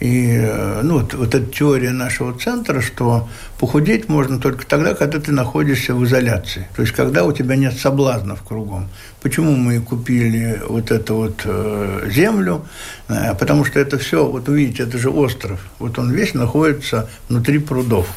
и 0.00 0.30
э, 0.32 0.80
ну, 0.82 1.00
вот, 1.00 1.12
вот 1.12 1.34
эта 1.34 1.46
теория 1.46 1.90
нашего 1.90 2.36
центра, 2.36 2.80
что 2.80 3.28
похудеть 3.58 4.08
можно 4.08 4.38
только 4.40 4.66
тогда, 4.66 4.94
когда 4.94 5.20
ты 5.20 5.30
находишься 5.30 5.94
в 5.94 6.02
изоляции. 6.04 6.66
То 6.74 6.82
есть, 6.82 6.94
когда 6.94 7.24
у 7.24 7.32
тебя 7.32 7.54
нет 7.54 7.78
соблазнов 7.78 8.42
кругом. 8.42 8.88
Почему 9.20 9.54
мы 9.56 9.78
купили 9.80 10.62
вот 10.66 10.90
эту 10.90 11.16
вот 11.16 11.42
э, 11.44 12.08
землю? 12.10 12.64
Э, 13.08 13.34
потому 13.34 13.66
что 13.66 13.78
это 13.78 13.98
все, 13.98 14.24
вот 14.26 14.48
увидите, 14.48 14.84
это 14.84 14.96
же 14.96 15.10
остров. 15.10 15.60
Вот 15.78 15.98
он 15.98 16.10
весь 16.10 16.32
находится 16.32 17.10
внутри 17.28 17.58
прудов. 17.58 18.08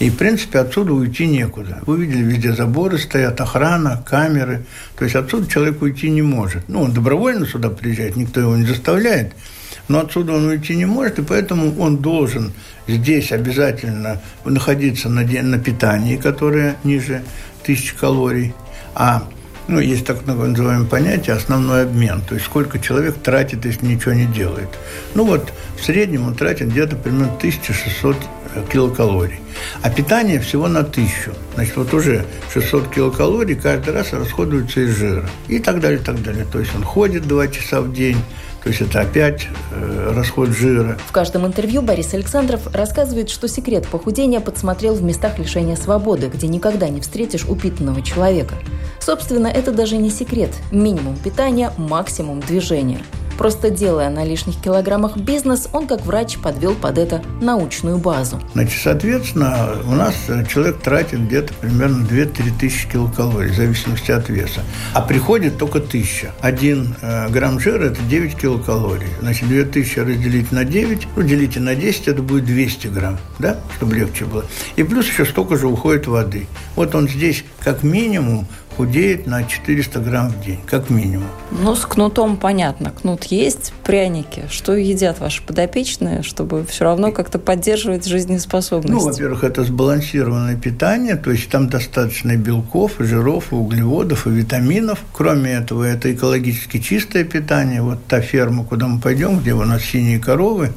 И, 0.00 0.08
в 0.08 0.16
принципе, 0.16 0.58
отсюда 0.60 0.94
уйти 0.94 1.26
некуда. 1.26 1.80
Вы 1.84 1.98
видели, 1.98 2.22
везде 2.22 2.54
заборы 2.54 2.98
стоят, 2.98 3.38
охрана, 3.40 4.02
камеры. 4.04 4.64
То 4.96 5.04
есть 5.04 5.14
отсюда 5.14 5.46
человек 5.46 5.82
уйти 5.82 6.08
не 6.08 6.22
может. 6.22 6.68
Ну, 6.68 6.82
он 6.82 6.92
добровольно 6.92 7.46
сюда 7.46 7.68
приезжает, 7.68 8.16
никто 8.16 8.40
его 8.40 8.56
не 8.56 8.64
заставляет. 8.64 9.32
Но 9.88 10.00
отсюда 10.00 10.32
он 10.32 10.46
уйти 10.46 10.74
не 10.74 10.86
может, 10.86 11.18
и 11.18 11.22
поэтому 11.22 11.78
он 11.78 11.98
должен 11.98 12.52
здесь 12.88 13.30
обязательно 13.30 14.22
находиться 14.44 15.10
на, 15.10 15.22
на 15.22 15.58
питании, 15.58 16.16
которое 16.16 16.76
ниже 16.82 17.22
тысячи 17.62 17.94
калорий. 17.94 18.54
А 18.94 19.28
ну, 19.68 19.80
есть 19.80 20.06
так 20.06 20.26
называемое 20.26 20.88
понятие 20.88 21.36
основной 21.36 21.82
обмен, 21.82 22.22
то 22.26 22.34
есть 22.34 22.46
сколько 22.46 22.78
человек 22.78 23.16
тратит, 23.22 23.66
если 23.66 23.84
ничего 23.84 24.14
не 24.14 24.26
делает. 24.26 24.68
Ну 25.14 25.24
вот 25.24 25.52
в 25.78 25.84
среднем 25.84 26.26
он 26.26 26.34
тратит 26.34 26.70
где-то 26.70 26.96
примерно 26.96 27.34
1600 27.36 28.16
килокалорий. 28.72 29.40
А 29.82 29.90
питание 29.90 30.40
всего 30.40 30.68
на 30.68 30.82
тысячу. 30.84 31.32
Значит, 31.54 31.76
вот 31.76 31.94
уже 31.94 32.24
600 32.52 32.88
килокалорий 32.88 33.54
каждый 33.54 33.94
раз 33.94 34.12
расходуется 34.12 34.80
из 34.80 34.96
жира. 34.96 35.28
И 35.48 35.58
так 35.58 35.80
далее, 35.80 36.00
и 36.00 36.02
так 36.02 36.22
далее. 36.22 36.46
То 36.50 36.60
есть 36.60 36.74
он 36.74 36.84
ходит 36.84 37.26
2 37.26 37.48
часа 37.48 37.80
в 37.80 37.92
день, 37.92 38.16
то 38.62 38.68
есть 38.68 38.82
это 38.82 39.00
опять 39.00 39.48
э, 39.72 40.12
расход 40.14 40.50
жира. 40.50 40.98
В 41.06 41.12
каждом 41.12 41.46
интервью 41.46 41.80
Борис 41.80 42.12
Александров 42.12 42.66
рассказывает, 42.74 43.30
что 43.30 43.48
секрет 43.48 43.86
похудения 43.88 44.40
подсмотрел 44.40 44.94
в 44.94 45.02
местах 45.02 45.38
лишения 45.38 45.76
свободы, 45.76 46.28
где 46.28 46.46
никогда 46.46 46.88
не 46.88 47.00
встретишь 47.00 47.46
упитанного 47.46 48.02
человека. 48.02 48.56
Собственно, 49.00 49.46
это 49.46 49.72
даже 49.72 49.96
не 49.96 50.10
секрет. 50.10 50.50
Минимум 50.70 51.16
питания, 51.16 51.72
максимум 51.78 52.40
движения– 52.40 53.02
Просто 53.40 53.70
делая 53.70 54.10
на 54.10 54.22
лишних 54.22 54.60
килограммах 54.60 55.16
бизнес, 55.16 55.70
он 55.72 55.86
как 55.86 56.04
врач 56.04 56.36
подвел 56.36 56.74
под 56.74 56.98
это 56.98 57.22
научную 57.40 57.96
базу. 57.96 58.38
Значит, 58.52 58.82
соответственно, 58.82 59.78
у 59.86 59.92
нас 59.92 60.14
человек 60.46 60.82
тратит 60.82 61.20
где-то 61.26 61.54
примерно 61.54 62.06
2-3 62.06 62.58
тысячи 62.60 62.86
килокалорий, 62.86 63.50
в 63.50 63.56
зависимости 63.56 64.10
от 64.10 64.28
веса. 64.28 64.60
А 64.92 65.00
приходит 65.00 65.56
только 65.56 65.78
1000. 65.78 66.32
Один 66.42 66.94
э, 67.00 67.30
грамм 67.30 67.58
жира– 67.60 67.84
это 67.86 68.02
9 68.02 68.36
килокалорий. 68.36 69.08
Значит, 69.22 69.48
2000 69.48 70.00
разделить 70.00 70.52
на 70.52 70.64
9, 70.64 71.08
ну, 71.16 71.22
делите 71.22 71.60
на 71.60 71.74
10, 71.74 72.08
это 72.08 72.20
будет 72.20 72.44
200 72.44 72.88
грамм, 72.88 73.16
да, 73.38 73.56
чтобы 73.74 73.94
легче 73.94 74.26
было. 74.26 74.44
И 74.76 74.82
плюс 74.82 75.08
еще 75.08 75.24
столько 75.24 75.56
же 75.56 75.66
уходит 75.66 76.06
воды. 76.08 76.46
Вот 76.76 76.94
он 76.94 77.08
здесь 77.08 77.42
как 77.60 77.84
минимум 77.84 78.46
худеет 78.80 79.26
на 79.26 79.44
400 79.44 80.00
грамм 80.00 80.30
в 80.30 80.42
день, 80.42 80.58
как 80.64 80.88
минимум. 80.88 81.28
Ну, 81.50 81.74
с 81.74 81.84
кнутом 81.84 82.38
понятно. 82.38 82.90
Кнут 82.90 83.24
есть, 83.24 83.74
пряники. 83.84 84.44
Что 84.48 84.74
едят 84.74 85.20
ваши 85.20 85.42
подопечные, 85.42 86.22
чтобы 86.22 86.64
все 86.64 86.84
равно 86.84 87.12
как-то 87.12 87.38
поддерживать 87.38 88.06
жизнеспособность? 88.06 88.94
Ну, 88.94 89.00
во-первых, 89.00 89.44
это 89.44 89.64
сбалансированное 89.64 90.56
питание, 90.56 91.16
то 91.16 91.30
есть 91.30 91.50
там 91.50 91.68
достаточно 91.68 92.36
белков, 92.36 92.92
жиров, 93.00 93.52
углеводов, 93.52 94.26
и 94.26 94.30
витаминов. 94.30 95.00
Кроме 95.12 95.52
этого, 95.52 95.84
это 95.84 96.10
экологически 96.10 96.78
чистое 96.78 97.24
питание. 97.24 97.82
Вот 97.82 97.98
та 98.06 98.22
ферма, 98.22 98.64
куда 98.64 98.86
мы 98.86 98.98
пойдем, 98.98 99.40
где 99.40 99.52
у 99.52 99.62
нас 99.64 99.82
синие 99.82 100.18
коровы, 100.18 100.72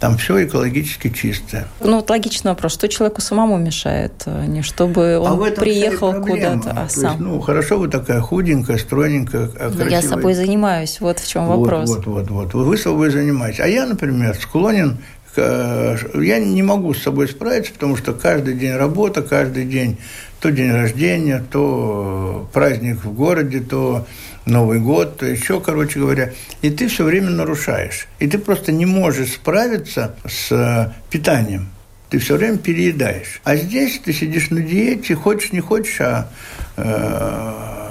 там 0.00 0.16
все 0.16 0.44
экологически 0.44 1.10
чистое. 1.10 1.66
Ну, 1.80 1.96
вот 1.96 2.10
логичный 2.10 2.52
вопрос. 2.52 2.72
Что 2.74 2.88
человеку 2.88 3.20
самому 3.20 3.58
мешает? 3.58 4.12
А 4.26 4.46
не 4.46 4.62
чтобы 4.62 5.14
а 5.14 5.20
он 5.20 5.48
а 5.48 5.50
приехал 5.50 6.12
куда-то, 6.22 6.70
а 6.70 6.88
сам. 6.88 7.12
Есть, 7.12 7.20
ну, 7.20 7.40
хорошо, 7.40 7.78
вы 7.78 7.88
такая 7.88 8.20
худенькая, 8.20 8.78
стройненькая, 8.78 9.48
красивая. 9.48 9.84
Ну, 9.84 9.90
я 9.90 10.02
собой 10.02 10.34
занимаюсь. 10.34 11.00
Вот 11.00 11.18
в 11.18 11.28
чем 11.28 11.46
вот, 11.46 11.58
вопрос. 11.58 11.90
Вот, 11.90 12.06
вот, 12.06 12.30
вот. 12.30 12.54
Вы 12.54 12.76
собой 12.76 13.10
занимаетесь. 13.10 13.60
А 13.60 13.66
я, 13.66 13.86
например, 13.86 14.36
склонен 14.36 14.98
я 15.36 16.40
не 16.40 16.62
могу 16.62 16.94
с 16.94 17.02
собой 17.02 17.28
справиться, 17.28 17.72
потому 17.72 17.96
что 17.96 18.12
каждый 18.12 18.54
день 18.54 18.74
работа, 18.74 19.22
каждый 19.22 19.64
день 19.64 19.98
то 20.40 20.50
день 20.50 20.72
рождения, 20.72 21.44
то 21.50 22.48
праздник 22.52 23.04
в 23.04 23.12
городе, 23.12 23.60
то 23.60 24.06
Новый 24.48 24.80
год, 24.80 25.22
еще, 25.22 25.60
короче 25.60 26.00
говоря. 26.00 26.32
И 26.62 26.70
ты 26.70 26.88
все 26.88 27.04
время 27.04 27.28
нарушаешь. 27.30 28.08
И 28.18 28.26
ты 28.26 28.38
просто 28.38 28.72
не 28.72 28.86
можешь 28.86 29.34
справиться 29.34 30.16
с 30.26 30.50
э, 30.50 30.92
питанием. 31.10 31.68
Ты 32.08 32.18
все 32.18 32.36
время 32.36 32.56
переедаешь. 32.56 33.42
А 33.44 33.56
здесь 33.56 34.00
ты 34.02 34.14
сидишь 34.14 34.48
на 34.48 34.60
диете, 34.60 35.14
хочешь, 35.14 35.52
не 35.52 35.60
хочешь, 35.60 36.00
а 36.00 36.30
э, 36.76 36.82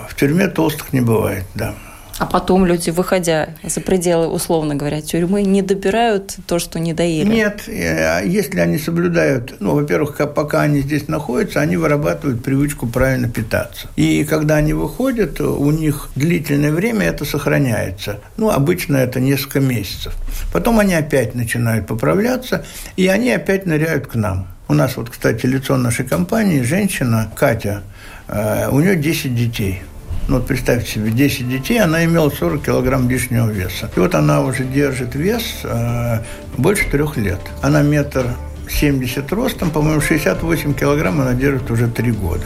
в 0.09 0.15
тюрьме 0.15 0.47
толстых 0.47 0.93
не 0.93 1.01
бывает, 1.01 1.45
да. 1.53 1.75
А 2.19 2.25
потом 2.25 2.65
люди, 2.65 2.89
выходя 2.89 3.49
за 3.63 3.79
пределы, 3.79 4.27
условно 4.27 4.75
говоря, 4.75 5.01
тюрьмы, 5.01 5.43
не 5.43 5.61
добирают 5.61 6.35
то, 6.47 6.57
что 6.57 6.79
не 6.79 6.93
доели? 6.93 7.29
Нет. 7.29 7.67
Э, 7.67 8.21
если 8.25 8.59
они 8.59 8.79
соблюдают, 8.79 9.57
ну, 9.59 9.75
во-первых, 9.75 10.17
пока 10.33 10.61
они 10.61 10.81
здесь 10.81 11.07
находятся, 11.07 11.61
они 11.61 11.77
вырабатывают 11.77 12.43
привычку 12.43 12.87
правильно 12.87 13.29
питаться. 13.29 13.87
И 13.95 14.23
когда 14.23 14.55
они 14.55 14.73
выходят, 14.73 15.39
у 15.39 15.69
них 15.71 16.09
длительное 16.15 16.71
время 16.71 17.07
это 17.07 17.23
сохраняется. 17.23 18.19
Ну, 18.35 18.49
обычно 18.49 18.97
это 18.97 19.19
несколько 19.19 19.59
месяцев. 19.59 20.15
Потом 20.51 20.79
они 20.79 20.95
опять 20.95 21.35
начинают 21.35 21.85
поправляться, 21.85 22.65
и 22.95 23.07
они 23.07 23.31
опять 23.31 23.67
ныряют 23.67 24.07
к 24.07 24.15
нам. 24.15 24.47
У 24.67 24.73
нас 24.73 24.97
вот, 24.97 25.09
кстати, 25.11 25.45
лицо 25.45 25.77
нашей 25.77 26.05
компании, 26.05 26.61
женщина 26.63 27.31
Катя, 27.35 27.83
э, 28.27 28.69
у 28.71 28.79
нее 28.79 28.95
10 28.95 29.35
детей– 29.35 29.83
ну, 30.27 30.35
вот 30.37 30.47
представьте 30.47 30.91
себе, 30.91 31.11
10 31.11 31.49
детей, 31.49 31.79
она 31.79 32.03
имела 32.03 32.29
40 32.29 32.61
килограмм 32.61 33.09
лишнего 33.09 33.49
веса. 33.49 33.89
И 33.95 33.99
вот 33.99 34.13
она 34.13 34.41
уже 34.41 34.63
держит 34.63 35.15
вес 35.15 35.61
э, 35.63 36.19
больше 36.57 36.89
трех 36.89 37.17
лет. 37.17 37.39
Она 37.61 37.81
метр 37.81 38.27
70 38.69 39.31
ростом, 39.31 39.71
по-моему, 39.71 40.01
68 40.01 40.73
килограмм 40.73 41.21
она 41.21 41.33
держит 41.33 41.71
уже 41.71 41.87
три 41.87 42.11
года. 42.11 42.45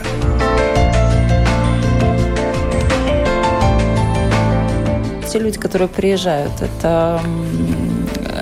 те 5.32 5.38
люди, 5.38 5.58
которые 5.58 5.88
приезжают, 5.88 6.52
это 6.60 7.18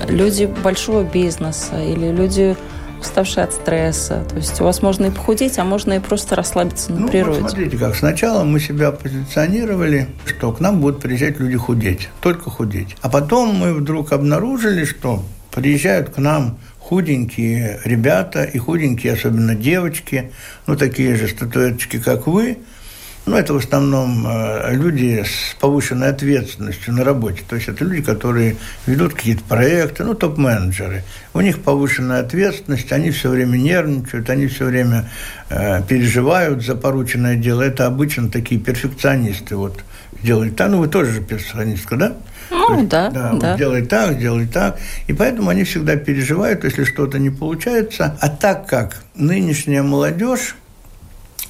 люди 0.09 0.43
большого 0.61 1.03
бизнеса 1.03 1.81
или 1.81 2.11
люди 2.11 2.57
уставшие 3.01 3.43
от 3.43 3.53
стресса. 3.53 4.23
То 4.29 4.35
есть 4.35 4.59
у 4.61 4.63
вас 4.63 4.81
можно 4.81 5.05
и 5.05 5.11
похудеть, 5.11 5.57
а 5.59 5.63
можно 5.63 5.93
и 5.93 5.99
просто 5.99 6.35
расслабиться 6.35 6.91
на 6.91 7.01
ну, 7.01 7.07
природе. 7.07 7.41
Вот 7.41 7.51
смотрите, 7.51 7.77
как 7.77 7.95
сначала 7.95 8.43
мы 8.43 8.59
себя 8.59 8.91
позиционировали, 8.91 10.07
что 10.25 10.51
к 10.51 10.59
нам 10.59 10.79
будут 10.79 11.01
приезжать 11.01 11.39
люди 11.39 11.57
худеть, 11.57 12.09
только 12.21 12.49
худеть. 12.49 12.95
А 13.01 13.09
потом 13.09 13.55
мы 13.55 13.73
вдруг 13.73 14.11
обнаружили, 14.11 14.85
что 14.85 15.23
приезжают 15.51 16.09
к 16.09 16.17
нам 16.17 16.57
худенькие 16.79 17.79
ребята 17.85 18.43
и 18.43 18.57
худенькие, 18.57 19.13
особенно 19.13 19.55
девочки, 19.55 20.31
ну, 20.67 20.75
такие 20.75 21.15
же 21.15 21.27
статуэточки, 21.27 21.99
как 21.99 22.27
вы, 22.27 22.57
ну, 23.25 23.37
это 23.37 23.53
в 23.53 23.57
основном 23.57 24.25
э, 24.27 24.73
люди 24.73 25.23
с 25.23 25.55
повышенной 25.59 26.09
ответственностью 26.09 26.93
на 26.93 27.03
работе. 27.03 27.43
То 27.47 27.55
есть 27.55 27.67
это 27.67 27.85
люди, 27.85 28.01
которые 28.01 28.57
ведут 28.87 29.13
какие-то 29.13 29.43
проекты, 29.43 30.03
ну, 30.03 30.15
топ-менеджеры. 30.15 31.03
У 31.33 31.41
них 31.41 31.61
повышенная 31.61 32.21
ответственность, 32.21 32.91
они 32.91 33.11
все 33.11 33.29
время 33.29 33.57
нервничают, 33.57 34.29
они 34.29 34.47
все 34.47 34.65
время 34.65 35.09
э, 35.49 35.83
переживают 35.87 36.65
за 36.65 36.75
порученное 36.75 37.35
дело. 37.35 37.61
Это 37.61 37.85
обычно 37.85 38.29
такие 38.29 38.59
перфекционисты. 38.59 39.55
Вот 39.55 39.83
сделали 40.21 40.49
так. 40.49 40.69
Ну, 40.71 40.79
вы 40.79 40.87
тоже 40.87 41.11
же 41.11 41.21
перфекционистка, 41.21 41.97
да? 41.97 42.13
Ну, 42.49 42.77
есть, 42.77 42.89
да, 42.89 43.09
да. 43.11 43.33
да. 43.33 43.49
Вот 43.51 43.57
делай 43.57 43.85
так, 43.85 44.17
делай 44.19 44.47
так. 44.47 44.79
И 45.07 45.13
поэтому 45.13 45.49
они 45.49 45.63
всегда 45.63 45.95
переживают, 45.95 46.63
если 46.63 46.83
что-то 46.83 47.19
не 47.19 47.29
получается. 47.29 48.17
А 48.19 48.29
так 48.29 48.67
как 48.67 49.03
нынешняя 49.15 49.83
молодежь 49.83 50.55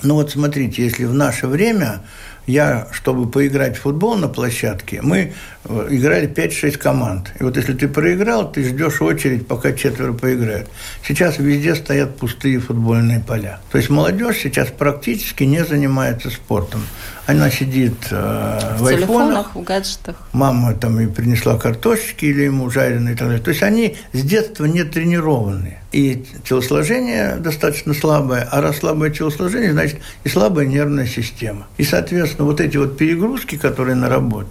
ну 0.03 0.15
вот 0.15 0.31
смотрите, 0.31 0.83
если 0.83 1.05
в 1.05 1.13
наше 1.13 1.47
время 1.47 2.01
я, 2.47 2.87
чтобы 2.91 3.29
поиграть 3.29 3.77
в 3.77 3.81
футбол 3.81 4.15
на 4.15 4.27
площадке, 4.27 5.01
мы 5.01 5.33
э, 5.63 5.87
играли 5.91 6.27
5-6 6.27 6.77
команд. 6.77 7.31
И 7.39 7.43
вот 7.43 7.55
если 7.55 7.73
ты 7.73 7.87
проиграл, 7.87 8.51
ты 8.51 8.63
ждешь 8.63 9.01
очередь, 9.01 9.47
пока 9.47 9.73
четверо 9.73 10.13
поиграют. 10.13 10.69
Сейчас 11.07 11.37
везде 11.37 11.75
стоят 11.75 12.17
пустые 12.17 12.59
футбольные 12.59 13.19
поля. 13.19 13.59
То 13.71 13.77
есть 13.77 13.89
молодежь 13.89 14.37
сейчас 14.37 14.69
практически 14.69 15.43
не 15.43 15.63
занимается 15.63 16.29
спортом. 16.29 16.81
Она 17.27 17.49
сидит 17.49 17.93
э, 18.09 18.75
в, 18.77 18.81
в 18.81 18.85
айфонах, 18.87 19.55
в 19.55 19.63
гаджетах. 19.63 20.15
Мама 20.33 20.73
там 20.73 20.99
и 20.99 21.07
принесла 21.07 21.57
картошечки 21.57 22.25
или 22.25 22.43
ему 22.43 22.69
жареные 22.69 23.13
и 23.13 23.17
так 23.17 23.27
далее. 23.27 23.43
То 23.43 23.51
есть 23.51 23.63
они 23.63 23.95
с 24.13 24.21
детства 24.23 24.65
не 24.65 24.83
тренированные 24.83 25.81
и 25.91 26.23
телосложение 26.47 27.35
достаточно 27.35 27.93
слабое, 27.93 28.47
а 28.49 28.61
раз 28.61 28.77
слабое 28.77 29.09
телосложение, 29.09 29.73
значит 29.73 29.99
и 30.23 30.29
слабая 30.29 30.65
нервная 30.65 31.05
система. 31.05 31.67
И, 31.77 31.83
соответственно, 31.83 32.45
вот 32.45 32.61
эти 32.61 32.77
вот 32.77 32.97
перегрузки, 32.97 33.57
которые 33.57 33.95
на 33.95 34.09
работе, 34.09 34.49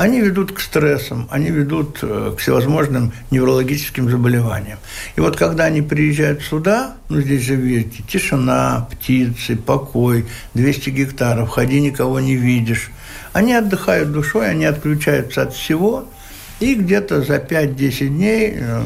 они 0.00 0.20
ведут 0.20 0.52
к 0.52 0.60
стрессам, 0.60 1.28
они 1.30 1.50
ведут 1.50 1.98
э, 2.00 2.32
к 2.34 2.40
всевозможным 2.40 3.12
неврологическим 3.30 4.08
заболеваниям. 4.08 4.78
И 5.14 5.20
вот 5.20 5.36
когда 5.36 5.64
они 5.64 5.82
приезжают 5.82 6.42
сюда, 6.42 6.94
ну 7.10 7.20
здесь 7.20 7.42
же 7.42 7.54
видите, 7.54 8.02
тишина, 8.08 8.88
птицы, 8.90 9.56
покой, 9.56 10.24
200 10.54 10.90
гектаров, 10.90 11.50
ходи, 11.50 11.82
никого 11.82 12.18
не 12.18 12.36
видишь. 12.36 12.90
Они 13.34 13.52
отдыхают 13.52 14.10
душой, 14.10 14.48
они 14.48 14.64
отключаются 14.64 15.42
от 15.42 15.52
всего– 15.52 16.06
и 16.60 16.74
где-то 16.74 17.22
за 17.22 17.36
5-10 17.36 18.08
дней, 18.08 18.54
э, 18.54 18.82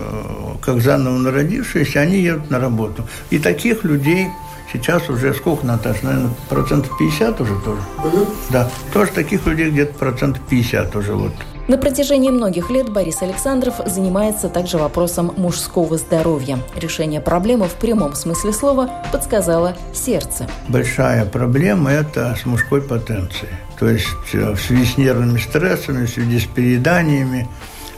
как 0.63 0.81
заново 0.81 1.19
народившиеся, 1.19 2.01
они 2.01 2.21
едут 2.21 2.49
на 2.49 2.61
работу. 2.61 3.07
И 3.31 3.41
таких 3.41 3.83
людей 3.83 4.29
сейчас 4.73 5.09
уже 5.09 5.35
сколько, 5.35 5.67
Наташа, 5.67 6.05
наверное, 6.05 6.31
процентов 6.49 6.97
50 6.99 7.41
уже 7.41 7.55
тоже? 7.61 7.81
Угу. 8.05 8.27
Да, 8.51 8.71
тоже 8.93 9.13
таких 9.13 9.47
людей 9.47 9.71
где-то 9.71 9.95
процентов 9.95 10.43
50 10.49 10.97
уже 10.97 11.15
вот. 11.15 11.33
На 11.67 11.79
протяжении 11.79 12.29
многих 12.29 12.69
лет 12.69 12.91
Борис 12.91 13.23
Александров 13.23 13.77
занимается 13.87 14.51
также 14.51 14.77
вопросом 14.77 15.33
мужского 15.39 15.97
здоровья. 15.97 16.59
Решение 16.77 17.23
проблемы 17.23 17.69
в 17.69 17.75
прямом 17.75 18.15
смысле 18.15 18.53
слова 18.53 18.91
подсказало 19.11 19.75
сердце. 19.95 20.47
Большая 20.69 21.25
проблема– 21.25 21.91
это 21.93 22.37
с 22.39 22.45
мужской 22.45 22.83
потенцией. 22.83 23.53
То 23.79 23.89
есть 23.89 24.35
э, 24.35 24.53
в 24.53 24.61
связи 24.61 24.85
с 24.85 24.99
нервными 24.99 25.39
стрессами, 25.39 26.05
в 26.05 26.11
связи 26.11 26.41
с 26.41 26.45
перееданиями, 26.45 27.49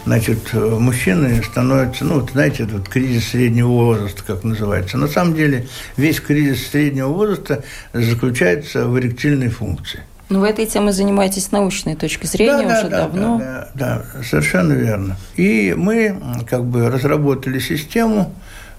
значит, 0.07 0.39
э, 0.53 0.59
мужчины 0.59 1.43
становятся, 1.43 2.05
ну, 2.05 2.21
вот, 2.21 2.31
знаете, 2.31 2.63
этот 2.63 2.89
кризис 2.89 3.29
среднего 3.29 3.69
возраста, 3.69 4.23
как 4.25 4.45
называется. 4.45 4.97
На 4.97 5.09
самом 5.09 5.35
деле 5.35 5.67
весь 5.97 6.21
кризис 6.21 6.69
среднего 6.69 7.09
возраста 7.09 7.65
заключается 7.93 8.87
в 8.87 8.99
эректильной 8.99 9.49
функции. 9.49 10.01
Ну, 10.29 10.41
вы 10.41 10.49
этой 10.49 10.67
темой 10.67 10.93
занимаетесь 10.93 11.47
с 11.47 11.53
научной 11.53 11.95
точки 11.95 12.27
зрения 12.27 12.67
да, 12.67 12.79
уже 12.79 12.89
да, 12.89 12.99
давно. 13.03 13.39
Да, 13.39 13.69
да, 13.75 14.05
да, 14.15 14.23
совершенно 14.25 14.73
верно. 14.73 15.17
И 15.37 15.75
мы 15.77 16.21
как 16.49 16.65
бы 16.65 16.89
разработали 16.89 17.59
систему, 17.59 18.35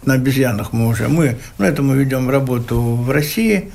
на 0.06 0.16
обезьянах 0.16 0.74
мы 0.74 0.88
уже, 0.88 1.10
мы, 1.10 1.38
ну, 1.58 1.66
это 1.66 1.82
мы 1.82 1.98
ведем 1.98 2.30
работу 2.30 2.80
в 2.80 3.12
России, 3.12 3.72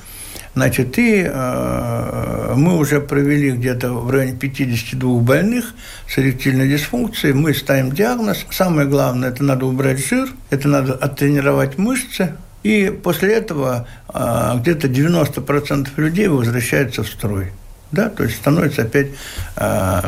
Значит, 0.55 0.99
и 0.99 1.25
э, 1.27 2.55
мы 2.55 2.77
уже 2.77 3.01
провели 3.01 3.53
где-то 3.53 3.93
в 3.93 4.11
районе 4.11 4.37
52 4.37 5.21
больных 5.21 5.75
с 6.07 6.19
эректильной 6.19 6.69
дисфункцией. 6.69 7.33
Мы 7.33 7.55
ставим 7.55 7.93
диагноз. 7.93 8.45
Самое 8.51 8.87
главное, 8.87 9.31
это 9.31 9.43
надо 9.45 9.65
убрать 9.65 10.07
жир, 10.07 10.29
это 10.51 10.69
надо 10.69 10.93
оттренировать 10.95 11.79
мышцы. 11.79 12.35
И 12.63 12.93
после 13.03 13.35
этого 13.35 13.89
э, 14.13 14.53
где-то 14.61 14.89
90% 14.89 15.89
людей 15.97 16.29
возвращаются 16.29 17.03
в 17.03 17.09
строй 17.09 17.53
да, 17.93 18.09
то 18.09 18.25
есть 18.25 18.37
становятся 18.37 18.83
опять 18.83 19.09
э, 19.57 20.01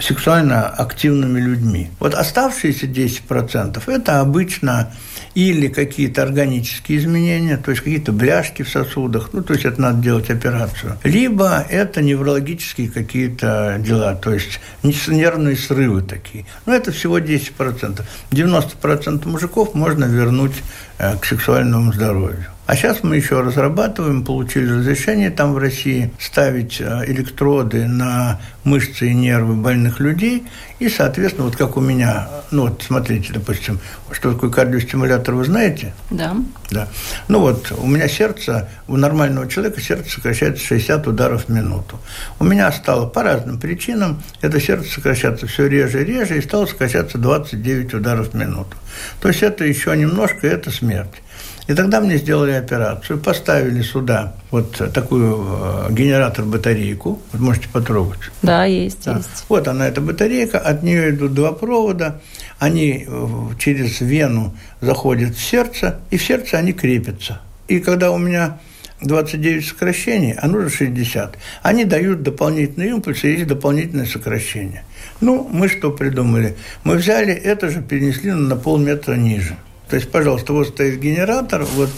сексуально 0.00 0.68
активными 0.68 1.40
людьми. 1.40 1.90
Вот 1.98 2.14
оставшиеся 2.14 2.86
10% 2.86 3.82
это 3.86 4.20
обычно 4.20 4.92
или 5.34 5.68
какие-то 5.68 6.22
органические 6.22 6.98
изменения, 6.98 7.56
то 7.56 7.70
есть 7.70 7.82
какие-то 7.82 8.12
бляшки 8.12 8.62
в 8.62 8.68
сосудах, 8.68 9.30
ну, 9.32 9.42
то 9.42 9.52
есть 9.52 9.64
это 9.64 9.80
надо 9.80 10.02
делать 10.02 10.30
операцию, 10.30 10.98
либо 11.04 11.64
это 11.68 12.00
неврологические 12.00 12.88
какие-то 12.90 13.76
дела, 13.78 14.14
то 14.14 14.32
есть 14.32 14.60
нервные 14.82 15.56
срывы 15.56 16.02
такие. 16.02 16.46
Но 16.66 16.74
это 16.74 16.92
всего 16.92 17.18
10%. 17.18 18.02
90% 18.30 19.28
мужиков 19.28 19.74
можно 19.74 20.04
вернуть 20.04 20.62
э, 20.98 21.16
к 21.16 21.24
сексуальному 21.24 21.92
здоровью. 21.92 22.46
А 22.68 22.76
сейчас 22.76 23.02
мы 23.02 23.16
еще 23.16 23.40
разрабатываем, 23.40 24.22
получили 24.22 24.70
разрешение 24.70 25.30
там 25.30 25.54
в 25.54 25.58
России 25.58 26.12
ставить 26.20 26.82
э, 26.82 27.04
электроды 27.06 27.88
на 27.88 28.42
мышцы 28.62 29.08
и 29.08 29.14
нервы 29.14 29.54
больных 29.54 30.00
людей. 30.00 30.46
И, 30.78 30.90
соответственно, 30.90 31.46
вот 31.46 31.56
как 31.56 31.78
у 31.78 31.80
меня, 31.80 32.28
ну 32.50 32.68
вот 32.68 32.82
смотрите, 32.86 33.32
допустим, 33.32 33.80
что 34.12 34.34
такое 34.34 34.50
кардиостимулятор, 34.50 35.34
вы 35.34 35.46
знаете? 35.46 35.94
Да. 36.10 36.36
Да. 36.70 36.88
Ну 37.28 37.40
вот, 37.40 37.72
у 37.72 37.86
меня 37.86 38.06
сердце, 38.06 38.68
у 38.86 38.98
нормального 38.98 39.48
человека 39.48 39.80
сердце 39.80 40.10
сокращается 40.10 40.62
60 40.62 41.06
ударов 41.06 41.46
в 41.46 41.48
минуту. 41.48 41.98
У 42.38 42.44
меня 42.44 42.70
стало 42.70 43.06
по 43.06 43.22
разным 43.22 43.58
причинам, 43.58 44.22
это 44.42 44.60
сердце 44.60 44.90
сокращаться 44.90 45.46
все 45.46 45.68
реже 45.68 46.02
и 46.02 46.04
реже, 46.04 46.36
и 46.36 46.42
стало 46.42 46.66
сокращаться 46.66 47.16
29 47.16 47.94
ударов 47.94 48.32
в 48.32 48.34
минуту. 48.34 48.76
То 49.22 49.28
есть 49.28 49.42
это 49.42 49.64
еще 49.64 49.96
немножко, 49.96 50.46
это 50.46 50.70
смерть. 50.70 51.22
И 51.66 51.74
тогда 51.74 52.00
мне 52.00 52.16
сделали 52.16 52.52
операцию, 52.52 53.18
поставили 53.18 53.82
сюда 53.82 54.34
вот 54.50 54.72
такую 54.94 55.46
э, 55.46 55.92
генератор-батарейку. 55.92 57.20
Вот 57.32 57.40
можете 57.40 57.68
потрогать. 57.68 58.20
Да, 58.42 58.64
есть, 58.64 59.04
да. 59.04 59.18
есть. 59.18 59.44
Вот 59.48 59.68
она, 59.68 59.86
эта 59.86 60.00
батарейка, 60.00 60.58
от 60.58 60.82
нее 60.82 61.10
идут 61.10 61.34
два 61.34 61.52
провода, 61.52 62.20
они 62.58 63.04
э, 63.06 63.26
через 63.58 64.00
вену 64.00 64.56
заходят 64.80 65.34
в 65.34 65.42
сердце, 65.42 66.00
и 66.10 66.16
в 66.16 66.22
сердце 66.22 66.56
они 66.56 66.72
крепятся. 66.72 67.40
И 67.68 67.80
когда 67.80 68.12
у 68.12 68.18
меня 68.18 68.58
29 69.00 69.66
сокращений, 69.66 70.32
а 70.32 70.48
нужно 70.48 70.70
60. 70.70 71.38
Они 71.62 71.84
дают 71.84 72.22
дополнительные 72.22 72.90
импульсы, 72.90 73.28
есть 73.28 73.46
дополнительное 73.46 74.06
сокращение. 74.06 74.82
Ну, 75.20 75.48
мы 75.50 75.68
что 75.68 75.90
придумали? 75.90 76.56
Мы 76.84 76.96
взяли 76.96 77.32
это 77.32 77.68
же, 77.70 77.82
перенесли 77.82 78.32
на 78.32 78.56
полметра 78.56 79.14
ниже. 79.14 79.56
То 79.88 79.96
есть, 79.96 80.10
пожалуйста, 80.10 80.52
вот 80.52 80.68
стоит 80.68 81.00
генератор, 81.00 81.64
вот 81.64 81.90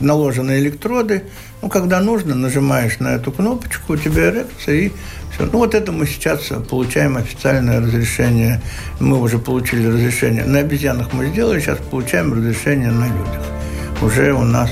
наложены 0.00 0.58
электроды. 0.58 1.24
Ну, 1.62 1.68
когда 1.68 2.00
нужно, 2.00 2.34
нажимаешь 2.34 2.98
на 2.98 3.16
эту 3.16 3.32
кнопочку, 3.32 3.94
у 3.94 3.96
тебя 3.96 4.30
эрекция, 4.30 4.74
и 4.74 4.92
все. 5.32 5.46
Ну, 5.46 5.58
вот 5.58 5.74
это 5.74 5.90
мы 5.92 6.06
сейчас 6.06 6.52
получаем 6.68 7.16
официальное 7.16 7.80
разрешение. 7.80 8.60
Мы 9.00 9.20
уже 9.20 9.38
получили 9.38 9.86
разрешение. 9.86 10.44
На 10.44 10.60
обезьянах 10.60 11.12
мы 11.12 11.26
сделали, 11.26 11.60
сейчас 11.60 11.78
получаем 11.78 12.32
разрешение 12.32 12.90
на 12.90 13.06
людях. 13.06 13.42
Уже 14.00 14.32
у 14.32 14.44
нас, 14.44 14.70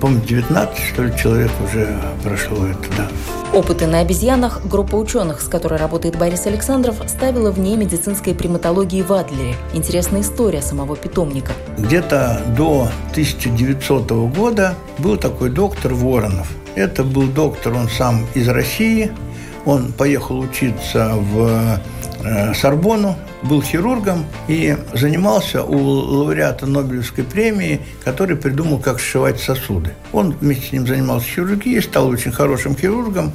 по-моему, 0.00 0.24
19, 0.24 0.78
что 0.78 1.02
ли, 1.04 1.12
человек 1.16 1.50
уже 1.64 1.98
прошло 2.22 2.66
это, 2.66 2.88
да. 2.96 3.08
Опыты 3.56 3.86
на 3.86 4.00
обезьянах 4.00 4.66
группа 4.66 4.96
ученых, 4.96 5.40
с 5.40 5.44
которой 5.44 5.78
работает 5.78 6.18
Борис 6.18 6.46
Александров, 6.46 6.96
ставила 7.06 7.52
вне 7.52 7.76
медицинской 7.76 8.34
приматологии 8.34 9.02
в 9.02 9.12
Адлере. 9.12 9.54
Интересная 9.72 10.22
история 10.22 10.60
самого 10.60 10.96
питомника. 10.96 11.52
Где-то 11.78 12.42
до 12.56 12.88
1900 13.12 14.10
года 14.36 14.74
был 14.98 15.16
такой 15.16 15.50
доктор 15.50 15.94
Воронов. 15.94 16.48
Это 16.74 17.04
был 17.04 17.28
доктор, 17.28 17.74
он 17.74 17.88
сам 17.88 18.26
из 18.34 18.48
России, 18.48 19.12
Он 19.64 19.92
поехал 19.92 20.40
учиться 20.40 21.12
в 21.14 21.80
э, 22.22 22.54
Сорбону, 22.54 23.16
был 23.44 23.62
хирургом 23.62 24.24
и 24.48 24.76
занимался 24.92 25.62
у 25.62 25.76
лауреата 25.76 26.66
Нобелевской 26.66 27.24
премии, 27.24 27.80
который 28.04 28.36
придумал, 28.36 28.78
как 28.78 28.98
сшивать 28.98 29.40
сосуды. 29.40 29.94
Он 30.12 30.32
вместе 30.32 30.68
с 30.68 30.72
ним 30.72 30.86
занимался 30.86 31.28
хирургией, 31.28 31.82
стал 31.82 32.08
очень 32.08 32.32
хорошим 32.32 32.76
хирургом. 32.76 33.32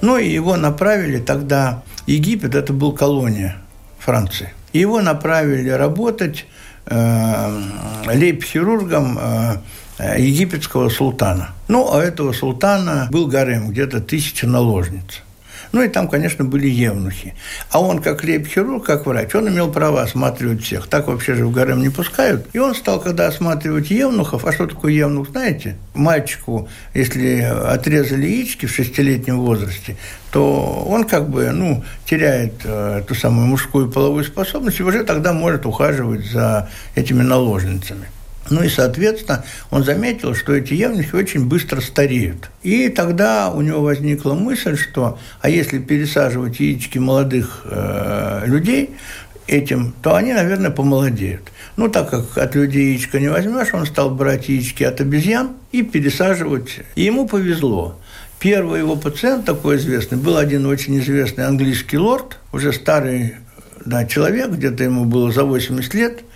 Ну 0.00 0.16
и 0.16 0.28
его 0.28 0.56
направили 0.56 1.18
тогда 1.18 1.82
Египет, 2.06 2.54
это 2.54 2.72
был 2.72 2.92
колония 2.92 3.56
Франции. 3.98 4.52
Его 4.72 5.00
направили 5.02 5.70
работать 5.70 6.46
э, 6.86 7.60
лейб-хирургом 8.06 9.18
э, 9.98 10.20
египетского 10.20 10.88
султана. 10.88 11.50
Ну, 11.68 11.92
а 11.92 12.02
этого 12.02 12.32
султана 12.32 13.08
был 13.10 13.26
гарем, 13.26 13.68
где-то 13.70 14.00
тысяча 14.00 14.46
наложниц. 14.46 15.22
Ну 15.72 15.82
и 15.82 15.88
там, 15.88 16.08
конечно, 16.08 16.44
были 16.44 16.68
евнухи. 16.68 17.34
А 17.70 17.80
он, 17.80 18.00
как 18.00 18.24
лейб-хирург, 18.24 18.84
как 18.84 19.06
врач, 19.06 19.34
он 19.34 19.48
имел 19.48 19.70
право 19.70 20.02
осматривать 20.02 20.62
всех. 20.62 20.86
Так 20.88 21.08
вообще 21.08 21.34
же 21.34 21.46
в 21.46 21.52
гарем 21.52 21.82
не 21.82 21.90
пускают. 21.90 22.46
И 22.52 22.58
он 22.58 22.74
стал, 22.74 23.00
когда 23.00 23.26
осматривать 23.26 23.90
евнухов, 23.90 24.44
а 24.44 24.52
что 24.52 24.66
такое 24.66 24.92
евнух, 24.92 25.30
знаете? 25.30 25.76
Мальчику, 25.94 26.68
если 26.94 27.40
отрезали 27.40 28.26
яички 28.26 28.66
в 28.66 28.70
шестилетнем 28.70 29.40
возрасте, 29.40 29.96
то 30.30 30.84
он 30.88 31.04
как 31.04 31.28
бы, 31.28 31.50
ну, 31.50 31.84
теряет 32.04 32.54
э, 32.64 33.02
ту 33.06 33.14
самую 33.14 33.46
мужскую 33.46 33.90
половую 33.90 34.24
способность 34.24 34.80
и 34.80 34.82
уже 34.82 35.04
тогда 35.04 35.32
может 35.32 35.66
ухаживать 35.66 36.26
за 36.26 36.68
этими 36.94 37.22
наложницами. 37.22 38.06
Ну 38.50 38.62
и, 38.62 38.68
соответственно, 38.68 39.44
он 39.70 39.84
заметил, 39.84 40.34
что 40.34 40.54
эти 40.54 40.74
евнухи 40.74 41.14
очень 41.14 41.46
быстро 41.46 41.80
стареют. 41.80 42.50
И 42.62 42.88
тогда 42.88 43.50
у 43.50 43.60
него 43.60 43.82
возникла 43.82 44.34
мысль, 44.34 44.76
что, 44.76 45.18
а 45.40 45.50
если 45.50 45.78
пересаживать 45.78 46.60
яички 46.60 46.98
молодых 46.98 47.62
э, 47.64 48.42
людей 48.46 48.90
этим, 49.46 49.94
то 50.02 50.14
они, 50.14 50.32
наверное, 50.32 50.70
помолодеют. 50.70 51.42
Ну, 51.76 51.88
так 51.88 52.10
как 52.10 52.38
от 52.38 52.54
людей 52.54 52.92
яичко 52.92 53.20
не 53.20 53.28
возьмешь, 53.28 53.72
он 53.72 53.86
стал 53.86 54.10
брать 54.10 54.48
яички 54.48 54.82
от 54.82 55.00
обезьян 55.00 55.52
и 55.72 55.82
пересаживать. 55.82 56.80
И 56.94 57.02
ему 57.02 57.26
повезло. 57.26 57.98
Первый 58.40 58.80
его 58.80 58.96
пациент 58.96 59.44
такой 59.44 59.76
известный 59.76 60.16
был 60.16 60.36
один 60.36 60.66
очень 60.66 60.98
известный 61.00 61.44
английский 61.46 61.98
лорд, 61.98 62.38
уже 62.52 62.72
старый 62.72 63.34
да, 63.84 64.04
человек, 64.04 64.50
где-то 64.50 64.84
ему 64.84 65.04
было 65.04 65.30
за 65.32 65.44
80 65.44 65.94
лет– 65.94 66.20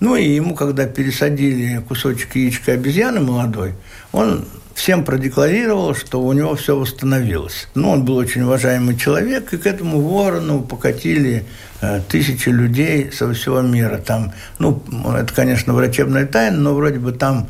ну 0.00 0.16
и 0.16 0.28
ему, 0.28 0.54
когда 0.54 0.86
пересадили 0.86 1.82
кусочек 1.86 2.36
яичка 2.36 2.72
обезьяны 2.72 3.20
молодой, 3.20 3.74
он 4.12 4.44
всем 4.74 5.04
продекларировал, 5.04 5.94
что 5.94 6.22
у 6.22 6.32
него 6.32 6.54
все 6.54 6.76
восстановилось. 6.76 7.66
Ну, 7.74 7.90
он 7.90 8.04
был 8.04 8.16
очень 8.16 8.42
уважаемый 8.42 8.96
человек, 8.96 9.52
и 9.52 9.56
к 9.56 9.66
этому 9.66 10.00
ворону 10.00 10.62
покатили 10.62 11.44
э, 11.80 12.00
тысячи 12.08 12.48
людей 12.48 13.10
со 13.10 13.32
всего 13.34 13.60
мира. 13.60 13.98
Там, 13.98 14.32
ну, 14.60 14.80
это, 15.16 15.34
конечно, 15.34 15.74
врачебная 15.74 16.26
тайна, 16.26 16.58
но 16.58 16.74
вроде 16.74 17.00
бы 17.00 17.12
там 17.12 17.48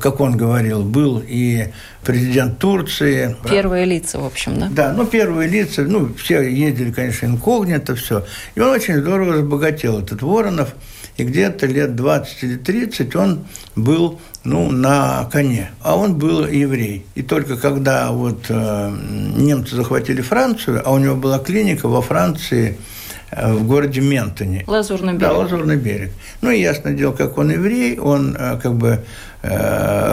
как 0.00 0.20
он 0.20 0.36
говорил, 0.36 0.82
был 0.82 1.22
и 1.26 1.68
президент 2.04 2.58
Турции. 2.58 3.36
Первые 3.48 3.86
лица, 3.86 4.18
в 4.18 4.26
общем, 4.26 4.58
да? 4.58 4.68
Да, 4.70 4.92
ну, 4.92 5.06
первые 5.06 5.48
лица, 5.48 5.82
ну, 5.82 6.12
все 6.14 6.42
ездили, 6.42 6.92
конечно, 6.92 7.26
инкогнито, 7.26 7.94
все. 7.94 8.26
И 8.54 8.60
он 8.60 8.68
очень 8.68 8.96
здорово 8.96 9.34
разбогател, 9.34 10.00
этот 10.00 10.20
Воронов 10.20 10.74
и 11.18 11.24
где-то 11.24 11.66
лет 11.66 11.96
20 11.96 12.42
или 12.44 12.56
30 12.56 13.16
он 13.16 13.44
был 13.74 14.20
ну, 14.44 14.70
на 14.70 15.28
коне. 15.30 15.70
А 15.82 15.96
он 15.96 16.16
был 16.16 16.46
еврей. 16.46 17.04
И 17.16 17.22
только 17.22 17.56
когда 17.56 18.10
вот 18.12 18.46
э, 18.48 18.96
немцы 19.36 19.74
захватили 19.74 20.22
Францию, 20.22 20.80
а 20.84 20.92
у 20.92 20.98
него 20.98 21.16
была 21.16 21.40
клиника 21.40 21.88
во 21.88 22.02
Франции, 22.02 22.78
э, 23.32 23.52
в 23.52 23.66
городе 23.66 24.00
Ментоне. 24.00 24.62
Лазурный 24.68 25.14
берег. 25.14 25.20
Да, 25.20 25.32
Лазурный 25.32 25.76
берег. 25.76 26.12
Ну, 26.40 26.52
и 26.52 26.60
ясно 26.60 26.92
дело, 26.92 27.12
как 27.12 27.36
он 27.36 27.50
еврей, 27.50 27.98
он 27.98 28.36
э, 28.38 28.58
как 28.62 28.74
бы 28.74 29.04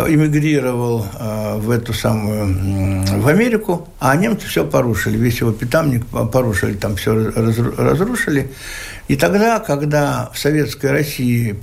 эмигрировал 0.07 1.05
э, 1.19 1.57
в 1.57 1.71
эту 1.71 1.93
самую, 1.93 3.03
в 3.21 3.27
Америку, 3.27 3.87
а 3.99 4.15
немцы 4.15 4.47
все 4.47 4.65
порушили, 4.65 5.17
весь 5.17 5.41
его 5.41 5.51
питомник 5.51 6.05
порушили, 6.05 6.73
там 6.73 6.95
все 6.95 7.31
разрушили. 7.35 8.51
И 9.07 9.15
тогда, 9.15 9.59
когда 9.59 10.31
в 10.33 10.39
Советской 10.39 10.91
России 10.91 11.55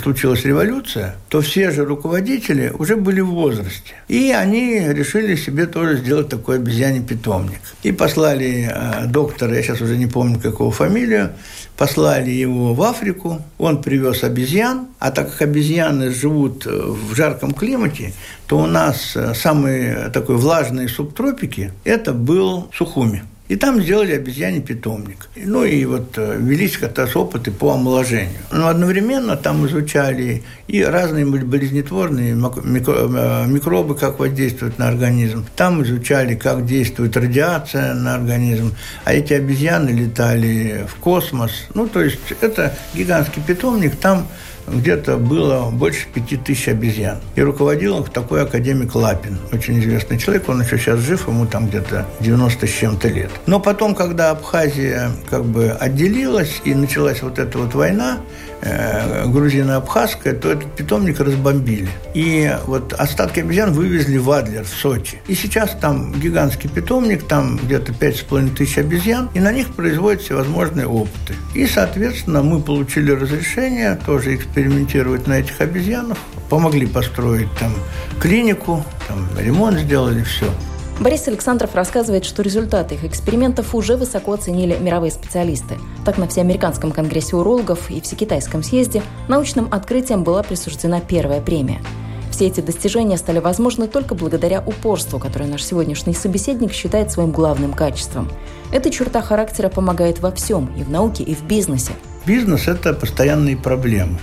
случилась 0.00 0.44
революция, 0.44 1.16
то 1.28 1.42
все 1.42 1.70
же 1.70 1.84
руководители 1.84 2.72
уже 2.78 2.96
были 2.96 3.20
в 3.20 3.28
возрасте. 3.28 3.92
И 4.08 4.30
они 4.30 4.80
решили 4.80 5.36
себе 5.36 5.66
тоже 5.66 5.98
сделать 5.98 6.30
такой 6.30 6.56
обезьяний 6.56 7.02
питомник. 7.02 7.60
И 7.82 7.92
послали 7.92 8.70
э, 8.70 9.06
доктора, 9.06 9.54
я 9.54 9.62
сейчас 9.62 9.80
уже 9.82 9.96
не 9.96 10.06
помню, 10.06 10.40
какого 10.40 10.70
фамилию, 10.70 11.32
послали 11.76 12.30
его 12.30 12.72
в 12.72 12.82
Африку, 12.82 13.42
он 13.58 13.82
привез 13.82 14.24
обезьян, 14.24 14.88
а 14.98 15.10
так 15.10 15.32
как 15.32 15.42
обезьяны 15.42 16.10
живут 16.10 16.64
в 16.64 17.05
жарком 17.14 17.52
климате, 17.52 18.12
то 18.46 18.58
у 18.58 18.66
нас 18.66 19.14
э, 19.14 19.34
самые 19.34 20.10
такой 20.10 20.36
влажные 20.36 20.88
субтропики– 20.88 21.72
это 21.84 22.12
был 22.12 22.68
Сухуми. 22.72 23.22
И 23.48 23.54
там 23.54 23.80
сделали 23.80 24.12
обезьяний 24.12 24.60
питомник. 24.60 25.28
Ну 25.36 25.64
и 25.64 25.84
вот 25.84 26.18
э, 26.18 26.36
велись 26.36 26.76
как 26.78 26.98
раз 26.98 27.14
опыты 27.14 27.52
по 27.52 27.74
омоложению. 27.74 28.40
Но 28.50 28.66
одновременно 28.66 29.36
там 29.36 29.64
изучали 29.66 30.42
и 30.66 30.82
разные 30.82 31.24
болезнетворные 31.24 32.32
э, 32.32 33.46
микробы, 33.46 33.94
как 33.94 34.18
воздействуют 34.18 34.78
на 34.78 34.88
организм. 34.88 35.46
Там 35.54 35.80
изучали, 35.84 36.34
как 36.34 36.66
действует 36.66 37.16
радиация 37.16 37.94
на 37.94 38.16
организм. 38.16 38.74
А 39.04 39.14
эти 39.14 39.34
обезьяны 39.34 39.90
летали 39.90 40.84
в 40.88 40.96
космос. 40.96 41.52
Ну, 41.72 41.86
то 41.86 42.02
есть 42.02 42.18
это 42.40 42.76
гигантский 42.94 43.42
питомник. 43.46 43.94
Там 43.94 44.26
где-то 44.66 45.16
было 45.16 45.70
больше 45.70 46.06
пяти 46.12 46.36
тысяч 46.36 46.68
обезьян. 46.68 47.18
И 47.34 47.42
руководил 47.42 48.00
их 48.02 48.10
такой 48.10 48.42
академик 48.42 48.94
Лапин, 48.94 49.38
очень 49.52 49.78
известный 49.78 50.18
человек, 50.18 50.48
он 50.48 50.62
еще 50.62 50.78
сейчас 50.78 51.00
жив, 51.00 51.28
ему 51.28 51.46
там 51.46 51.68
где-то 51.68 52.06
90 52.20 52.66
с 52.66 52.70
чем-то 52.70 53.08
лет. 53.08 53.30
Но 53.46 53.60
потом, 53.60 53.94
когда 53.94 54.30
Абхазия 54.30 55.10
как 55.30 55.44
бы 55.44 55.70
отделилась 55.70 56.60
и 56.64 56.74
началась 56.74 57.22
вот 57.22 57.38
эта 57.38 57.58
вот 57.58 57.74
война, 57.74 58.18
грузино-абхазская, 58.62 60.34
то 60.34 60.50
этот 60.50 60.74
питомник 60.74 61.20
разбомбили. 61.20 61.88
И 62.14 62.50
вот 62.66 62.92
остатки 62.92 63.40
обезьян 63.40 63.72
вывезли 63.72 64.18
в 64.18 64.30
Адлер, 64.30 64.64
в 64.64 64.68
Сочи. 64.68 65.18
И 65.28 65.34
сейчас 65.34 65.76
там 65.80 66.12
гигантский 66.12 66.68
питомник, 66.68 67.24
там 67.24 67.58
где-то 67.58 67.92
пять 67.92 68.16
с 68.16 68.22
половиной 68.22 68.54
тысяч 68.54 68.78
обезьян, 68.78 69.28
и 69.34 69.40
на 69.40 69.52
них 69.52 69.74
производят 69.74 70.22
всевозможные 70.22 70.86
опыты. 70.86 71.34
И, 71.54 71.66
соответственно, 71.66 72.42
мы 72.42 72.60
получили 72.60 73.10
разрешение 73.12 73.98
тоже 74.06 74.34
экспериментировать 74.34 75.26
на 75.26 75.34
этих 75.34 75.60
обезьянах, 75.60 76.18
помогли 76.48 76.86
построить 76.86 77.48
там 77.58 77.74
клинику, 78.20 78.84
там 79.08 79.28
ремонт 79.38 79.78
сделали, 79.78 80.22
все. 80.22 80.50
Борис 80.98 81.28
Александров 81.28 81.74
рассказывает, 81.74 82.24
что 82.24 82.40
результаты 82.40 82.94
их 82.94 83.04
экспериментов 83.04 83.74
уже 83.74 83.96
высоко 83.96 84.32
оценили 84.32 84.78
мировые 84.80 85.10
специалисты. 85.10 85.76
Так, 86.06 86.16
на 86.16 86.26
Всеамериканском 86.26 86.90
конгрессе 86.90 87.36
урологов 87.36 87.90
и 87.90 88.00
Всекитайском 88.00 88.62
съезде 88.62 89.02
научным 89.28 89.68
открытием 89.70 90.24
была 90.24 90.42
присуждена 90.42 91.00
первая 91.00 91.42
премия. 91.42 91.82
Все 92.30 92.46
эти 92.46 92.60
достижения 92.60 93.18
стали 93.18 93.40
возможны 93.40 93.88
только 93.88 94.14
благодаря 94.14 94.62
упорству, 94.64 95.18
которое 95.18 95.46
наш 95.46 95.62
сегодняшний 95.62 96.14
собеседник 96.14 96.72
считает 96.72 97.12
своим 97.12 97.30
главным 97.30 97.74
качеством. 97.74 98.30
Эта 98.72 98.90
черта 98.90 99.20
характера 99.20 99.68
помогает 99.68 100.20
во 100.20 100.32
всем, 100.32 100.74
и 100.78 100.82
в 100.82 100.90
науке, 100.90 101.24
и 101.24 101.34
в 101.34 101.42
бизнесе. 101.42 101.92
Бизнес– 102.24 102.66
это 102.68 102.94
постоянные 102.94 103.56
проблемы. 103.56 104.18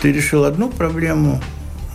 Ты 0.00 0.10
решил 0.10 0.44
одну 0.44 0.70
проблему, 0.70 1.40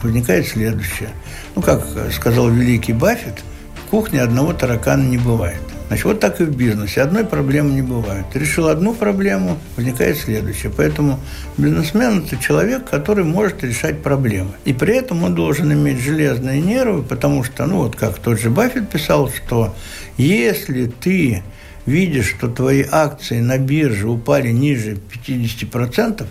возникает 0.03 0.47
следующая. 0.47 1.09
Ну, 1.55 1.63
как 1.63 1.83
сказал 2.11 2.49
великий 2.49 2.93
Баффет, 2.93 3.43
кухне 3.89 4.21
одного 4.21 4.53
таракана 4.53 5.03
не 5.03 5.17
бывает. 5.17 5.61
Значит, 5.87 6.05
вот 6.05 6.19
так 6.19 6.39
и 6.39 6.43
в 6.43 6.55
бизнесе. 6.55 7.01
Одной 7.01 7.25
проблемы 7.25 7.71
не 7.71 7.81
бывает. 7.81 8.25
решил 8.35 8.67
одну 8.67 8.93
проблему, 8.93 9.57
возникает 9.75 10.17
следующая. 10.17 10.69
Поэтому 10.69 11.19
бизнесмен– 11.57 12.23
это 12.27 12.37
человек, 12.37 12.87
который 12.87 13.23
может 13.23 13.63
решать 13.63 14.03
проблемы. 14.03 14.51
И 14.65 14.73
при 14.73 14.95
этом 14.95 15.23
он 15.23 15.33
должен 15.33 15.73
иметь 15.73 15.99
железные 15.99 16.61
нервы, 16.61 17.01
потому 17.01 17.43
что, 17.43 17.65
ну 17.65 17.77
вот 17.77 17.95
как 17.95 18.19
тот 18.19 18.39
же 18.39 18.51
Баффет 18.51 18.89
писал, 18.89 19.31
что 19.31 19.73
если 20.17 20.85
ты 20.85 21.41
видишь, 21.87 22.29
что 22.29 22.49
твои 22.49 22.85
акции 22.89 23.39
на 23.39 23.57
бирже 23.57 24.07
упали 24.07 24.49
ниже 24.51 24.95
50%, 25.25 26.27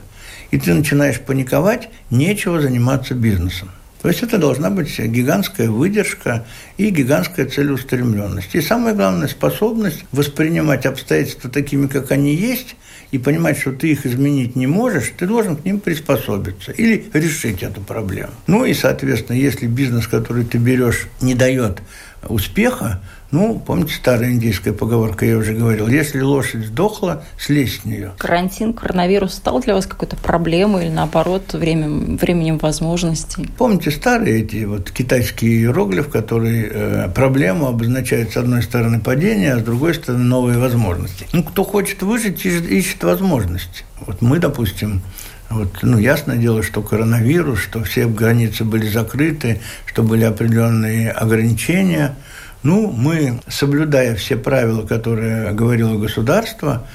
и 0.53 0.59
ты 0.59 0.73
начинаешь 0.73 1.19
паниковать, 1.21 1.89
нечего 2.11 2.61
заниматься 2.61 3.15
бизнесом. 3.15 3.71
То 4.01 4.09
есть 4.09 4.23
это 4.23 4.39
должна 4.39 4.71
быть 4.71 4.99
гигантская 4.99 5.69
выдержка 5.69 6.47
и 6.77 6.91
гигантская 6.91 7.47
целеустремленность. 7.47 8.55
И 8.55 8.61
самое 8.61 8.95
главное, 8.95 9.29
способность 9.29 10.05
воспринимать 10.13 10.87
обстоятельства 10.87 11.51
такими, 11.51 11.89
как 11.89 12.13
они 12.13 12.35
есть, 12.35 12.77
и 13.11 13.19
понимать, 13.19 13.59
что 13.59 13.73
ты 13.73 13.91
их 13.91 14.05
изменить 14.07 14.55
не 14.55 14.67
можешь, 14.67 15.13
ты 15.17 15.27
должен 15.27 15.57
к 15.57 15.65
ним 15.65 15.81
приспособиться 15.81 16.73
или 16.73 17.09
решить 17.13 17.63
эту 17.63 17.81
проблему. 17.81 18.33
Ну 18.47 18.65
и, 18.65 18.75
соответственно, 18.75 19.37
если 19.37 19.67
бизнес, 19.67 20.07
который 20.07 20.45
ты 20.45 20.59
берешь, 20.59 21.07
не 21.21 21.35
дает 21.35 21.81
успеха, 22.29 23.01
ну, 23.31 23.63
помните, 23.65 23.93
старая 23.95 24.31
индийская 24.31 24.73
поговорка, 24.73 25.27
я 25.27 25.37
уже 25.37 25.53
говорил, 25.53 25.87
если 25.87 26.21
лошадь 26.21 26.65
сдохла, 26.65 27.25
слезь 27.39 27.81
с 27.83 27.85
нее. 27.85 28.13
Карантин, 28.17 28.73
коронавирус 28.73 29.35
стал 29.35 29.61
для 29.61 29.75
вас 29.75 29.85
какой-то 29.85 30.17
проблемой 30.17 30.87
или, 30.87 30.93
наоборот, 30.93 31.53
время, 31.53 32.17
временем 32.17 32.57
возможностей? 32.57 33.51
Помните 33.59 33.91
старые 33.91 34.41
эти 34.41 34.65
вот 34.65 34.91
китайские 34.91 35.59
иероглифы, 35.59 36.11
которые 36.11 36.71
э, 36.73 37.09
проблему 37.15 37.67
обозначают 37.67 38.33
с 38.33 38.39
одной 38.39 38.63
стороны 38.63 38.99
падение, 38.99 39.53
а 39.53 39.59
с 39.59 39.63
другой 39.63 39.95
стороны 39.95 40.25
новые 40.25 40.59
возможности. 40.59 41.27
Ну, 41.35 41.43
кто 41.43 41.65
хочет 41.65 42.03
выжить, 42.03 42.47
ищет, 42.47 42.67
ищет 42.67 43.05
возможности. 43.05 43.85
Вот 44.07 44.23
мы, 44.23 44.39
допустим, 44.39 45.03
вот, 45.51 45.81
ну, 45.83 45.99
ясное 45.99 46.39
дело, 46.39 46.63
что 46.63 46.81
коронавирус, 46.81 47.61
что 47.61 47.85
все 47.85 48.07
границы 48.07 48.65
были 48.65 48.89
закрыты, 48.89 49.61
что 49.85 50.03
были 50.03 50.25
определенные 50.25 51.11
ограничения– 51.11 52.15
ну, 52.63 52.91
мы, 52.91 53.41
соблюдая 53.49 54.15
все 54.17 54.37
правила, 54.37 54.83
которые 54.83 55.53
говорило 55.53 55.97
государство, 55.97 56.87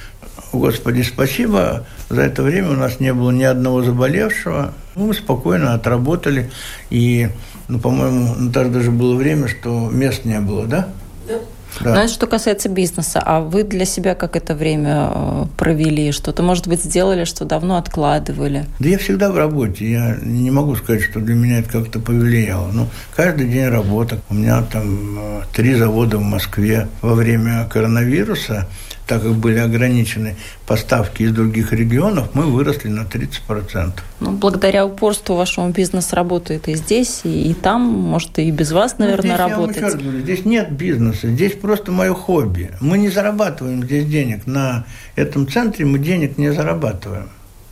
Господи, 0.52 1.02
спасибо, 1.02 1.84
за 2.08 2.22
это 2.22 2.42
время 2.42 2.70
у 2.70 2.74
нас 2.74 3.00
не 3.00 3.12
было 3.12 3.30
ни 3.30 3.42
одного 3.42 3.82
заболевшего. 3.82 4.72
Ну, 4.94 5.08
мы 5.08 5.14
спокойно 5.14 5.74
отработали. 5.74 6.50
И, 6.90 7.28
ну, 7.66 7.80
по-моему, 7.80 8.34
ну, 8.38 8.50
даже 8.50 8.90
было 8.90 9.16
время, 9.16 9.48
что 9.48 9.90
мест 9.90 10.24
не 10.24 10.38
было, 10.40 10.66
да? 10.66 10.88
Да. 11.26 11.40
Да. 11.80 11.94
Но 11.94 12.00
это 12.02 12.12
что 12.12 12.26
касается 12.26 12.68
бизнеса. 12.68 13.22
А 13.24 13.40
вы 13.40 13.64
для 13.64 13.84
себя 13.84 14.14
как 14.14 14.36
это 14.36 14.54
время 14.54 15.10
э, 15.12 15.44
провели? 15.56 16.12
Что-то, 16.12 16.42
может 16.42 16.68
быть, 16.68 16.82
сделали, 16.82 17.24
что 17.24 17.44
давно 17.44 17.76
откладывали? 17.76 18.66
Да 18.78 18.88
я 18.88 18.98
всегда 18.98 19.30
в 19.30 19.36
работе. 19.36 19.90
Я 19.90 20.16
не 20.22 20.50
могу 20.50 20.76
сказать, 20.76 21.02
что 21.02 21.20
для 21.20 21.34
меня 21.34 21.60
это 21.60 21.70
как-то 21.70 21.98
повлияло. 21.98 22.70
Ну, 22.72 22.88
каждый 23.14 23.48
день 23.48 23.68
работа. 23.68 24.18
У 24.30 24.34
меня 24.34 24.62
там 24.62 25.18
э, 25.18 25.42
три 25.52 25.74
завода 25.74 26.18
в 26.18 26.22
Москве. 26.22 26.88
Во 27.02 27.14
время 27.14 27.66
коронавируса 27.70 28.68
так 29.06 29.22
как 29.22 29.32
были 29.32 29.58
ограничены 29.58 30.36
поставки 30.66 31.22
из 31.24 31.32
других 31.32 31.72
регионов, 31.72 32.30
мы 32.34 32.44
выросли 32.44 32.88
на 32.88 33.02
30%. 33.02 33.92
Ну, 34.20 34.32
благодаря 34.32 34.86
упорству 34.86 35.36
вашему 35.36 35.70
бизнес 35.70 36.12
работает 36.12 36.68
и 36.68 36.74
здесь, 36.74 37.20
и, 37.24 37.50
и 37.50 37.54
там, 37.54 37.82
может, 37.82 38.38
и 38.38 38.50
без 38.50 38.72
вас, 38.72 38.96
ну, 38.98 39.04
наверное, 39.04 39.30
ну, 39.30 39.36
здесь 39.36 39.50
работать. 39.50 39.76
Я 39.76 39.88
вам 39.88 39.98
говорю, 39.98 40.20
здесь 40.20 40.44
нет 40.44 40.72
бизнеса, 40.72 41.28
здесь 41.28 41.52
просто 41.52 41.92
мое 41.92 42.14
хобби. 42.14 42.70
Мы 42.80 42.98
не 42.98 43.10
зарабатываем 43.10 43.84
здесь 43.84 44.06
денег. 44.06 44.46
На 44.46 44.84
этом 45.16 45.48
центре 45.48 45.84
мы 45.84 45.98
денег 45.98 46.38
не 46.38 46.52
зарабатываем. 46.52 47.28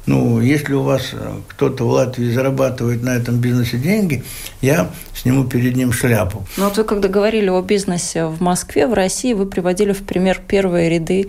Ну, 0.06 0.40
если 0.40 0.74
у 0.74 0.82
вас 0.82 1.10
э, 1.12 1.34
кто-то 1.48 1.84
в 1.84 1.90
Латвии 1.90 2.30
зарабатывает 2.30 3.02
на 3.02 3.10
этом 3.10 3.36
бизнесе 3.36 3.78
деньги, 3.78 4.24
я 4.60 4.90
сниму 5.14 5.44
перед 5.44 5.76
ним 5.76 5.92
шляпу. 5.92 6.44
Ну, 6.56 6.64
вот 6.64 6.76
вы 6.76 6.84
когда 6.84 7.08
говорили 7.08 7.48
о 7.48 7.62
бизнесе 7.62 8.26
в 8.26 8.40
Москве, 8.40 8.86
в 8.86 8.94
России, 8.94 9.32
вы 9.32 9.46
приводили 9.46 9.92
в 9.92 10.02
пример 10.02 10.40
первые 10.46 10.90
ряды 10.90 11.28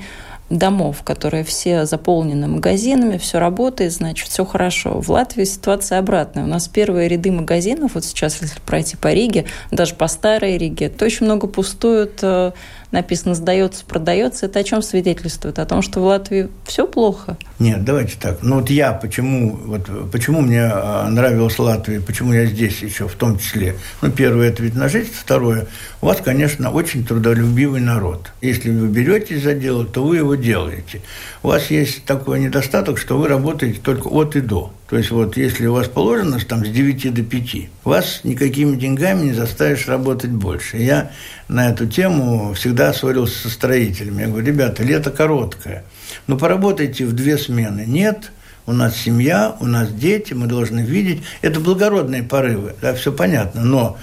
домов, 0.50 1.04
которые 1.04 1.44
все 1.44 1.86
заполнены 1.86 2.48
магазинами, 2.48 3.18
все 3.18 3.40
работает, 3.40 3.92
значит, 3.92 4.28
все 4.28 4.46
хорошо. 4.46 5.02
В 5.02 5.10
Латвии 5.10 5.44
ситуация 5.44 6.00
обратная. 6.00 6.44
У 6.44 6.48
нас 6.48 6.68
первые 6.68 7.08
ряды 7.08 7.32
магазинов, 7.32 7.92
вот 7.96 8.06
сейчас, 8.06 8.42
если 8.42 8.60
пройти 8.60 8.98
по 8.98 9.12
Риге, 9.14 9.46
даже 9.72 9.96
по 9.96 10.08
старой 10.08 10.58
Риге, 10.58 10.90
то 10.90 11.06
очень 11.06 11.26
много 11.26 11.48
пустуют 11.48 12.20
э, 12.22 12.52
написано 12.94 13.36
«сдается, 13.36 13.84
продается», 13.86 14.46
это 14.46 14.60
о 14.60 14.64
чем 14.64 14.82
свидетельствует? 14.82 15.60
О 15.60 15.66
том, 15.66 15.82
что 15.82 16.00
в 16.00 16.06
Латвии 16.06 16.50
все 16.66 16.88
плохо? 16.88 17.38
Нет, 17.60 17.84
давайте 17.84 18.16
так. 18.20 18.40
Ну 18.42 18.60
вот 18.60 18.70
я, 18.70 18.94
почему, 18.94 19.58
вот, 19.66 20.12
почему 20.12 20.42
мне 20.42 20.64
а, 20.64 21.10
нравилась 21.10 21.60
Латвия, 21.60 22.00
почему 22.00 22.32
я 22.32 22.46
здесь 22.46 22.82
еще 22.82 23.08
в 23.08 23.16
том 23.16 23.38
числе? 23.38 23.76
Ну, 24.02 24.12
первое– 24.12 24.48
это 24.50 24.64
вид 24.64 24.76
на 24.76 24.88
жизнь, 24.88 25.12
второе– 25.14 25.68
у 26.04 26.06
вас, 26.08 26.20
конечно, 26.20 26.70
очень 26.70 27.06
трудолюбивый 27.06 27.80
народ. 27.80 28.34
Если 28.42 28.70
вы 28.70 28.90
беретесь 28.90 29.42
за 29.42 29.54
дело, 29.54 29.86
то 29.86 30.04
вы 30.04 30.18
его 30.18 30.36
делаете. 30.36 31.00
У 31.44 31.48
вас 31.48 31.72
есть 31.72 32.04
такой 32.04 32.42
недостаток, 32.42 32.98
что 32.98 33.18
вы 33.18 33.30
работаете 33.30 33.80
только 33.82 34.10
от 34.10 34.36
и 34.36 34.42
до. 34.42 34.74
То 34.94 35.00
есть 35.00 35.10
вот 35.10 35.38
если 35.38 35.66
у 35.66 35.74
вас 35.74 35.88
положено 35.88 36.40
там 36.48 36.64
с 36.64 36.70
9 36.70 37.12
до 37.16 37.24
5, 37.24 37.56
вас 37.84 38.20
никакими 38.24 38.76
деньгами 38.76 39.24
не 39.24 39.34
заставишь 39.34 39.88
работать 39.88 40.30
больше. 40.30 40.78
Я 40.78 41.10
на 41.48 41.72
эту 41.72 41.88
тему 41.88 42.54
всегда 42.54 42.94
ссорился 42.94 43.40
со 43.40 43.50
строителями. 43.50 44.22
Я 44.22 44.28
говорю, 44.28 44.46
ребята, 44.46 44.84
лето 44.84 45.10
короткое, 45.10 45.84
но 46.28 46.38
поработайте 46.38 47.08
в 47.08 47.14
две 47.14 47.40
смены. 47.40 47.86
Нет, 47.88 48.32
у 48.68 48.72
нас 48.72 48.96
семья, 48.96 49.58
у 49.60 49.66
нас 49.66 49.92
дети, 49.92 50.34
мы 50.34 50.46
должны 50.46 50.82
видеть. 50.82 51.24
Это 51.42 51.60
благородные 51.60 52.22
порывы, 52.22 52.76
да, 52.80 52.94
все 52.94 53.12
понятно. 53.12 53.64
Но 53.64 53.98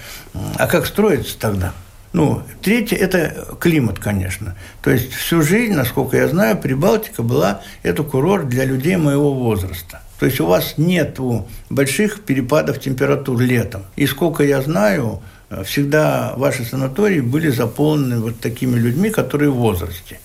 а 0.59 0.67
как 0.67 0.87
строится 0.87 1.39
тогда? 1.39 1.73
Ну, 2.13 2.43
третье– 2.63 2.97
это 3.01 3.47
климат, 3.61 4.01
конечно. 4.01 4.57
То 4.83 4.91
есть 4.91 5.13
всю 5.13 5.41
жизнь, 5.43 5.73
насколько 5.75 6.17
я 6.17 6.27
знаю, 6.27 6.59
Прибалтика 6.59 7.23
была– 7.23 7.61
это 7.85 8.03
курорт 8.03 8.49
для 8.49 8.65
людей 8.65 8.97
моего 8.97 9.33
возраста. 9.33 10.01
То 10.21 10.27
есть 10.27 10.39
у 10.39 10.47
вас 10.47 10.75
нет 10.77 11.19
больших 11.71 12.21
перепадов 12.21 12.79
температур 12.79 13.41
летом. 13.41 13.87
И 13.97 14.07
сколько 14.07 14.45
я 14.45 14.61
знаю, 14.61 15.23
всегда 15.65 16.35
ваши 16.37 16.65
санатории 16.65 17.21
были 17.21 17.49
заполнены 17.49 18.21
вот 18.21 18.39
такими 18.39 18.77
людьми, 18.77 19.09
которые 19.09 19.51
в 19.51 19.55
возрасте. 19.55 20.21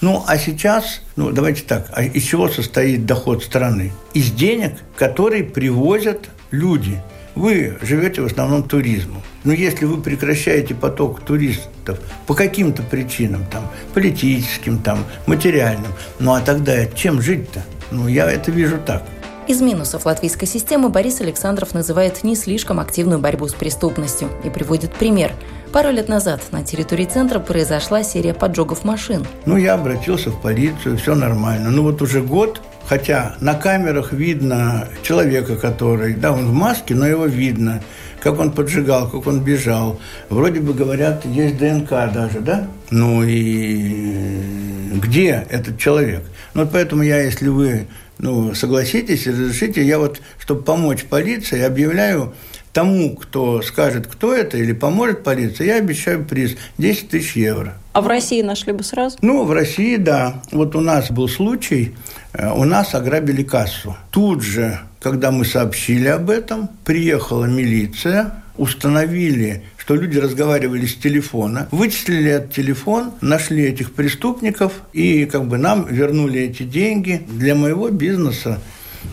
Ну, 0.00 0.24
а 0.26 0.36
сейчас, 0.36 1.00
ну, 1.14 1.30
давайте 1.30 1.62
так, 1.62 1.90
а 1.92 2.02
из 2.02 2.24
чего 2.24 2.48
состоит 2.48 3.06
доход 3.06 3.44
страны? 3.44 3.92
Из 4.14 4.32
денег, 4.32 4.72
которые 4.96 5.44
привозят 5.44 6.28
люди. 6.50 7.00
Вы 7.36 7.78
живете 7.82 8.22
в 8.22 8.26
основном 8.26 8.64
туризмом. 8.64 9.22
Но 9.44 9.52
если 9.52 9.84
вы 9.84 10.02
прекращаете 10.02 10.74
поток 10.74 11.20
туристов 11.20 12.00
по 12.26 12.34
каким-то 12.34 12.82
причинам, 12.82 13.44
там, 13.46 13.70
политическим, 13.94 14.80
там, 14.80 15.04
материальным, 15.26 15.92
ну 16.18 16.32
а 16.32 16.40
тогда 16.40 16.86
чем 16.86 17.22
жить-то? 17.22 17.62
Ну, 17.92 18.08
я 18.08 18.28
это 18.28 18.50
вижу 18.50 18.78
так. 18.78 19.04
Из 19.48 19.60
минусов 19.60 20.06
латвийской 20.06 20.46
системы 20.46 20.88
Борис 20.88 21.20
Александров 21.20 21.72
называет 21.72 22.24
не 22.24 22.34
слишком 22.34 22.80
активную 22.80 23.20
борьбу 23.20 23.46
с 23.46 23.54
преступностью 23.54 24.28
и 24.42 24.50
приводит 24.50 24.92
пример. 24.92 25.30
Пару 25.72 25.90
лет 25.90 26.08
назад 26.08 26.42
на 26.50 26.64
территории 26.64 27.04
центра 27.04 27.38
произошла 27.38 28.02
серия 28.02 28.34
поджогов 28.34 28.82
машин. 28.82 29.24
Ну, 29.44 29.56
я 29.56 29.74
обратился 29.74 30.30
в 30.30 30.42
полицию, 30.42 30.96
все 30.98 31.14
нормально. 31.14 31.70
Ну, 31.70 31.82
вот 31.82 32.02
уже 32.02 32.22
год 32.22 32.60
Хотя 32.88 33.34
на 33.40 33.54
камерах 33.54 34.12
видно 34.12 34.88
человека, 35.02 35.56
который, 35.56 36.14
да, 36.14 36.32
он 36.32 36.46
в 36.46 36.52
маске, 36.52 36.94
но 36.94 37.06
его 37.06 37.26
видно, 37.26 37.82
как 38.20 38.38
он 38.38 38.52
поджигал, 38.52 39.10
как 39.10 39.26
он 39.26 39.40
бежал. 39.40 39.98
Вроде 40.30 40.60
бы 40.60 40.72
говорят, 40.72 41.24
есть 41.24 41.58
ДНК 41.58 41.90
даже, 42.14 42.40
да? 42.40 42.68
Ну 42.90 43.24
и 43.24 44.92
где 44.94 45.44
этот 45.50 45.78
человек? 45.78 46.22
Ну, 46.54 46.62
вот 46.62 46.72
поэтому 46.72 47.02
я, 47.02 47.20
если 47.22 47.48
вы 47.48 47.88
ну, 48.18 48.54
согласитесь 48.54 49.26
разрешите, 49.26 49.84
я 49.84 49.98
вот, 49.98 50.20
чтобы 50.38 50.62
помочь 50.62 51.04
полиции, 51.04 51.62
объявляю 51.62 52.34
тому, 52.72 53.16
кто 53.16 53.62
скажет, 53.62 54.06
кто 54.06 54.34
это, 54.34 54.58
или 54.58 54.72
поможет 54.72 55.24
полиции, 55.24 55.66
я 55.66 55.76
обещаю 55.76 56.24
приз 56.24 56.56
10 56.76 57.08
тысяч 57.08 57.34
евро. 57.36 57.74
А 57.94 58.02
в 58.02 58.06
России 58.06 58.42
нашли 58.42 58.74
бы 58.74 58.84
сразу? 58.84 59.16
Ну, 59.22 59.44
в 59.44 59.52
России, 59.52 59.96
да. 59.96 60.42
Вот 60.52 60.76
у 60.76 60.80
нас 60.80 61.10
был 61.10 61.28
случай, 61.28 61.94
э, 62.34 62.50
у 62.52 62.64
нас 62.64 62.94
ограбили 62.94 63.42
кассу. 63.42 63.96
Тут 64.10 64.42
же, 64.42 64.78
когда 65.00 65.30
мы 65.30 65.46
сообщили 65.46 66.08
об 66.08 66.28
этом, 66.28 66.68
приехала 66.84 67.46
милиция, 67.46 68.42
установили 68.58 69.62
что 69.86 69.94
люди 69.94 70.18
разговаривали 70.18 70.84
с 70.84 70.96
телефона, 70.96 71.68
вычислили 71.70 72.28
этот 72.28 72.52
телефон, 72.52 73.12
нашли 73.20 73.62
этих 73.62 73.92
преступников 73.92 74.72
и 74.92 75.26
как 75.26 75.46
бы 75.46 75.58
нам 75.58 75.86
вернули 75.86 76.40
эти 76.40 76.64
деньги. 76.64 77.22
Для 77.28 77.54
моего 77.54 77.88
бизнеса 77.90 78.58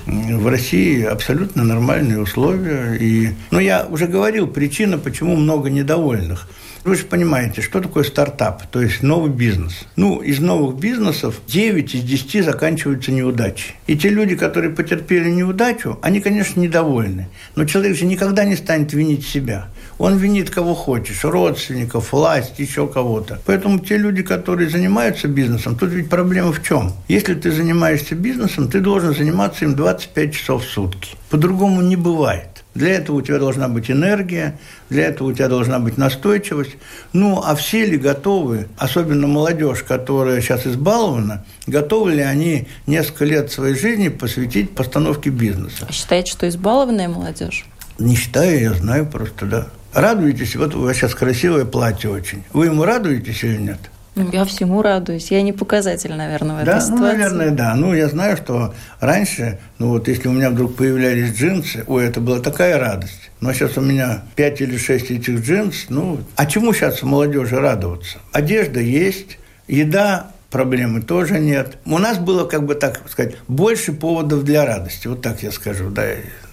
в 0.08 0.48
России 0.48 1.04
абсолютно 1.04 1.64
нормальные 1.64 2.20
условия. 2.20 2.96
И, 3.00 3.30
ну, 3.52 3.60
я 3.60 3.86
уже 3.86 4.08
говорил, 4.08 4.48
причина, 4.48 4.98
почему 4.98 5.36
много 5.36 5.70
недовольных. 5.70 6.50
Вы 6.84 6.98
же 6.98 7.06
понимаете, 7.06 7.62
что 7.62 7.80
такое 7.80 8.04
стартап, 8.04 8.64
то 8.68 8.82
есть 8.82 9.04
новый 9.04 9.32
бизнес. 9.32 9.86
Ну, 9.96 10.20
из 10.20 10.40
новых 10.40 10.76
бизнесов 10.76 11.40
9 11.48 11.96
из 11.96 12.04
10 12.04 12.44
заканчиваются 12.44 13.14
неудачей. 13.14 13.76
И 13.88 13.98
те 13.98 14.10
люди, 14.10 14.36
которые 14.36 14.74
потерпели 14.74 15.30
неудачу, 15.30 15.98
они, 16.02 16.20
конечно, 16.20 16.60
недовольны. 16.60 17.30
Но 17.56 17.64
человек 17.64 17.96
же 17.96 18.06
никогда 18.06 18.44
не 18.44 18.58
станет 18.58 18.92
винить 18.92 19.26
себя. 19.26 19.70
Он 19.98 20.18
винит 20.18 20.50
кого 20.50 20.76
хочешь, 20.76 21.24
родственников, 21.24 22.12
власть, 22.12 22.60
еще 22.60 22.86
кого-то. 22.88 23.40
Поэтому 23.46 23.80
те 23.80 23.96
люди, 23.96 24.22
которые 24.22 24.70
занимаются 24.70 25.30
бизнесом, 25.30 25.78
тут 25.78 25.92
ведь 25.92 26.10
проблема 26.10 26.52
в 26.52 26.62
чем? 26.62 26.92
Если 27.08 27.36
ты 27.36 27.54
занимаешься 27.54 28.16
бизнесом, 28.16 28.68
ты 28.70 28.82
должен 28.82 29.16
заниматься 29.16 29.64
им 29.64 29.76
25 29.76 30.34
часов 30.34 30.66
в 30.66 30.70
сутки. 30.70 31.12
По-другому 31.30 31.82
не 31.82 31.96
бывает. 31.96 32.53
Для 32.74 32.96
этого 32.96 33.18
у 33.18 33.22
тебя 33.22 33.38
должна 33.38 33.68
быть 33.68 33.92
энергия, 33.92 34.58
для 34.90 35.06
этого 35.06 35.30
у 35.30 35.34
тебя 35.34 35.48
должна 35.48 35.80
быть 35.80 35.98
настойчивость. 35.98 36.72
Ну, 37.14 37.42
а 37.44 37.56
все 37.56 37.86
ли 37.86 37.98
готовы, 37.98 38.68
особенно 38.78 39.28
молодежь, 39.28 39.84
которая 39.84 40.42
сейчас 40.42 40.66
избалована, 40.66 41.46
готовы 41.68 42.14
ли 42.14 42.22
они 42.22 42.68
несколько 42.88 43.26
лет 43.26 43.52
своей 43.52 43.76
жизни 43.76 44.10
посвятить 44.10 44.72
постановке 44.72 45.30
бизнеса? 45.30 45.86
А 45.88 45.92
считаете, 45.92 46.32
что 46.32 46.48
избалованная 46.48 47.10
молодежь? 47.10 47.66
Не 48.00 48.16
считаю, 48.16 48.60
я 48.60 48.74
знаю 48.74 49.06
просто, 49.06 49.46
да. 49.46 49.68
радуетесь, 49.94 50.56
вот 50.56 50.74
у 50.76 50.82
вас 50.82 50.98
сейчас 50.98 51.14
красивое 51.14 51.66
платье 51.66 52.10
очень. 52.10 52.44
Вы 52.54 52.66
ему 52.66 52.86
радуетесь 52.86 53.44
или 53.44 53.58
нет? 53.58 53.80
Ну, 54.16 54.30
я 54.32 54.46
всему 54.46 54.82
радуюсь. 54.82 55.32
Я 55.32 55.42
не 55.42 55.54
показатель, 55.54 56.14
наверное, 56.14 56.62
в 56.62 56.66
да? 56.66 56.78
этой 56.78 56.90
ну, 56.90 56.98
ситуации. 56.98 57.18
наверное, 57.18 57.52
да. 57.52 57.76
Ну, 57.76 57.94
я 57.94 58.08
знаю, 58.08 58.38
что 58.38 58.74
раньше, 59.00 59.60
ну 59.80 59.90
вот 59.90 60.08
если 60.08 60.28
у 60.28 60.32
меня 60.32 60.52
вдруг 60.52 60.76
появлялись 60.76 61.34
джинсы, 61.34 61.84
ой, 61.88 62.06
это 62.06 62.20
была 62.20 62.40
такая 62.40 62.78
радость. 62.78 63.32
Но 63.42 63.52
сейчас 63.54 63.78
у 63.78 63.82
меня 63.82 64.24
пять 64.36 64.62
или 64.62 64.78
шесть 64.78 65.10
этих 65.10 65.42
джинс. 65.42 65.86
Ну, 65.90 66.20
а 66.36 66.46
чему 66.46 66.74
сейчас 66.74 67.02
молодежи 67.02 67.60
радоваться? 67.60 68.20
Одежда 68.32 68.80
есть, 68.80 69.40
еда 69.68 70.33
проблемы 70.54 71.02
тоже 71.02 71.40
нет. 71.40 71.78
У 71.86 71.98
нас 71.98 72.20
было, 72.20 72.46
как 72.46 72.64
бы 72.66 72.76
так 72.76 73.02
сказать, 73.10 73.36
больше 73.48 73.92
поводов 73.92 74.44
для 74.44 74.66
радости, 74.66 75.08
вот 75.08 75.22
так 75.22 75.42
я 75.42 75.52
скажу, 75.52 75.90
да. 75.90 76.04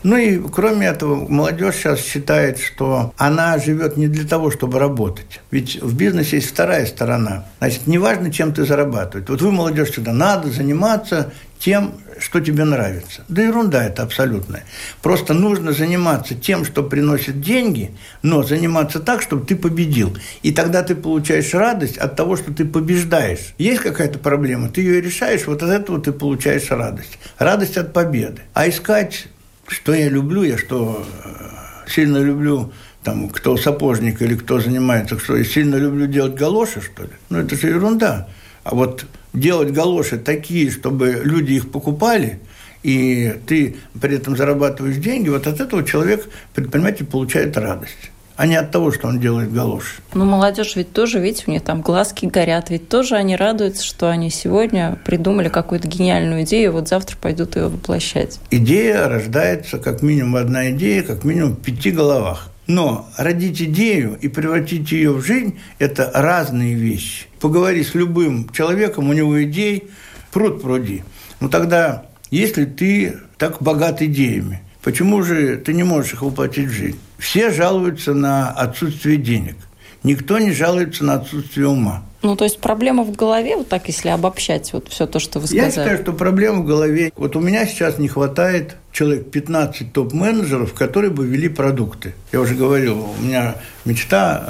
Ну 0.03 0.17
и 0.17 0.39
кроме 0.39 0.87
этого, 0.87 1.29
молодежь 1.29 1.75
сейчас 1.77 2.01
считает, 2.01 2.59
что 2.59 3.13
она 3.19 3.59
живет 3.59 3.99
не 3.99 4.09
для 4.09 4.27
того, 4.27 4.51
чтобы 4.51 4.79
работать. 4.79 5.41
Ведь 5.51 5.83
в 5.83 5.95
бизнесе 5.95 6.37
есть 6.37 6.49
вторая 6.49 6.87
сторона. 6.87 7.45
Значит, 7.59 7.87
неважно, 7.87 8.33
чем 8.33 8.55
ты 8.55 8.65
зарабатываешь. 8.65 9.29
Вот 9.29 9.43
вы, 9.43 9.53
молодежь, 9.53 9.91
сюда 9.91 10.15
надо 10.15 10.49
заниматься 10.49 11.33
тем, 11.59 11.93
что 12.21 12.41
тебе 12.41 12.65
нравится. 12.65 13.25
Да 13.29 13.43
ерунда 13.43 13.85
это 13.85 14.03
абсолютная. 14.03 14.65
Просто 15.03 15.35
нужно 15.35 15.73
заниматься 15.73 16.35
тем, 16.35 16.65
что 16.65 16.83
приносит 16.83 17.41
деньги, 17.41 17.91
но 18.23 18.43
заниматься 18.43 19.01
так, 19.01 19.23
чтобы 19.23 19.47
ты 19.47 19.57
победил. 19.57 20.17
И 20.43 20.53
тогда 20.53 20.83
ты 20.83 20.95
получаешь 20.95 21.53
радость 21.55 21.99
от 21.99 22.17
того, 22.17 22.37
что 22.37 22.53
ты 22.53 22.65
побеждаешь. 22.65 23.55
Есть 23.59 23.83
какая-то 23.83 24.19
проблема, 24.19 24.69
ты 24.69 24.83
ее 24.83 25.01
решаешь, 25.01 25.47
вот 25.47 25.63
от 25.63 25.71
этого 25.71 26.01
ты 26.01 26.13
получаешь 26.13 26.71
радость. 26.71 27.19
Радость 27.39 27.77
от 27.77 27.93
победы. 27.93 28.43
А 28.55 28.69
искать, 28.69 29.27
что 29.67 29.95
я 29.95 30.09
люблю, 30.09 30.43
я 30.43 30.59
что 30.59 31.05
э, 31.25 31.89
сильно 31.91 32.19
люблю 32.19 32.73
там, 33.03 33.29
кто 33.31 33.57
сапожник 33.57 34.21
или 34.21 34.35
кто 34.37 34.61
занимается, 34.61 35.19
что 35.19 35.37
я 35.37 35.45
сильно 35.45 35.77
люблю 35.77 36.07
делать 36.07 36.35
галоши, 36.35 36.81
что 36.81 37.05
ли? 37.05 37.11
Ну, 37.31 37.39
это 37.39 37.57
же 37.57 37.69
ерунда. 37.69 38.29
А 38.63 38.75
вот 38.75 39.07
делать 39.33 39.73
галоши 39.73 40.19
такие, 40.19 40.71
чтобы 40.71 41.21
люди 41.25 41.55
их 41.55 41.71
покупали, 41.71 42.41
и 42.83 43.35
ты 43.47 43.77
при 44.01 44.17
этом 44.17 44.37
зарабатываешь 44.37 44.97
деньги, 44.97 45.29
вот 45.29 45.47
от 45.47 45.61
этого 45.61 45.85
человек, 45.85 46.29
предприниматель, 46.55 47.07
получает 47.07 47.57
радость 47.57 48.11
а 48.41 48.47
не 48.47 48.57
от 48.57 48.71
того, 48.71 48.91
что 48.91 49.07
он 49.07 49.21
делает 49.21 49.53
галоши. 49.53 50.01
Ну, 50.15 50.25
молодежь 50.25 50.75
ведь 50.75 50.95
тоже, 50.95 51.21
видите, 51.21 51.45
у 51.49 51.51
них 51.51 51.63
там 51.63 51.83
глазки 51.83 52.25
горят, 52.25 52.71
ведь 52.71 52.89
тоже 52.89 53.17
они 53.17 53.37
радуются, 53.37 53.85
что 53.85 54.09
они 54.09 54.31
сегодня 54.31 54.99
придумали 55.05 55.51
какую-то 55.51 55.87
гениальную 55.87 56.45
идею, 56.45 56.73
вот 56.73 56.89
завтра 56.89 57.19
пойдут 57.21 57.57
ее 57.57 57.69
воплощать. 57.69 58.41
Идея 58.51 59.09
рождается, 59.09 59.77
как 59.77 60.01
минимум 60.01 60.37
одна 60.37 60.71
идея, 60.71 61.03
как 61.03 61.23
минимум 61.23 61.53
в 61.53 61.61
пяти 61.61 61.91
головах. 61.91 62.49
Но 62.71 63.11
родить 63.17 63.61
идею 63.61 64.17
и 64.21 64.29
превратить 64.29 64.93
ее 64.93 65.11
в 65.11 65.25
жизнь– 65.25 65.59
это 65.81 66.09
разные 66.15 66.75
вещи. 66.75 67.27
Поговори 67.41 67.83
с 67.83 67.97
любым 67.97 68.49
человеком, 68.51 69.11
у 69.11 69.13
него 69.13 69.43
идей 69.43 69.91
пруд 70.31 70.63
пруди. 70.63 71.03
Ну 71.41 71.49
тогда, 71.49 72.07
если 72.31 72.67
ты 72.67 73.19
так 73.39 73.61
богат 73.61 74.03
идеями, 74.03 74.63
почему 74.83 75.25
же 75.25 75.57
ты 75.57 75.73
не 75.73 75.83
можешь 75.83 76.13
их 76.13 76.23
воплотить 76.23 76.69
в 76.69 76.73
жизнь? 76.73 77.01
Все 77.19 77.51
жалуются 77.51 78.15
на 78.15 78.51
отсутствие 78.51 79.17
денег. 79.17 79.57
Никто 80.05 80.39
не 80.39 80.53
жалуется 80.53 81.05
на 81.05 81.15
отсутствие 81.15 81.67
ума. 81.67 82.05
Ну, 82.23 82.37
то 82.37 82.45
есть 82.45 82.61
проблема 82.61 83.05
в 83.05 83.13
голове, 83.13 83.57
вот 83.57 83.69
так, 83.69 83.89
если 83.89 84.09
обобщать 84.09 84.73
вот 84.73 84.89
все 84.89 85.07
то, 85.07 85.19
что 85.19 85.41
вы 85.41 85.47
сказали. 85.47 85.65
Я 85.65 85.71
считаю, 85.71 85.99
что 86.03 86.13
проблема 86.13 86.61
в 86.61 86.67
голове. 86.67 87.13
Вот 87.17 87.35
у 87.35 87.41
меня 87.41 87.67
сейчас 87.67 87.99
не 87.99 88.09
хватает 88.09 88.77
человек 88.93 89.31
15 89.31 89.93
топ-менеджеров, 89.93 90.75
которые 90.75 91.11
бы 91.11 91.27
вели 91.27 91.49
продукты. 91.49 92.15
Я 92.33 92.41
уже 92.41 92.55
говорил, 92.55 93.09
у 93.19 93.23
меня 93.23 93.57
мечта 93.87 94.45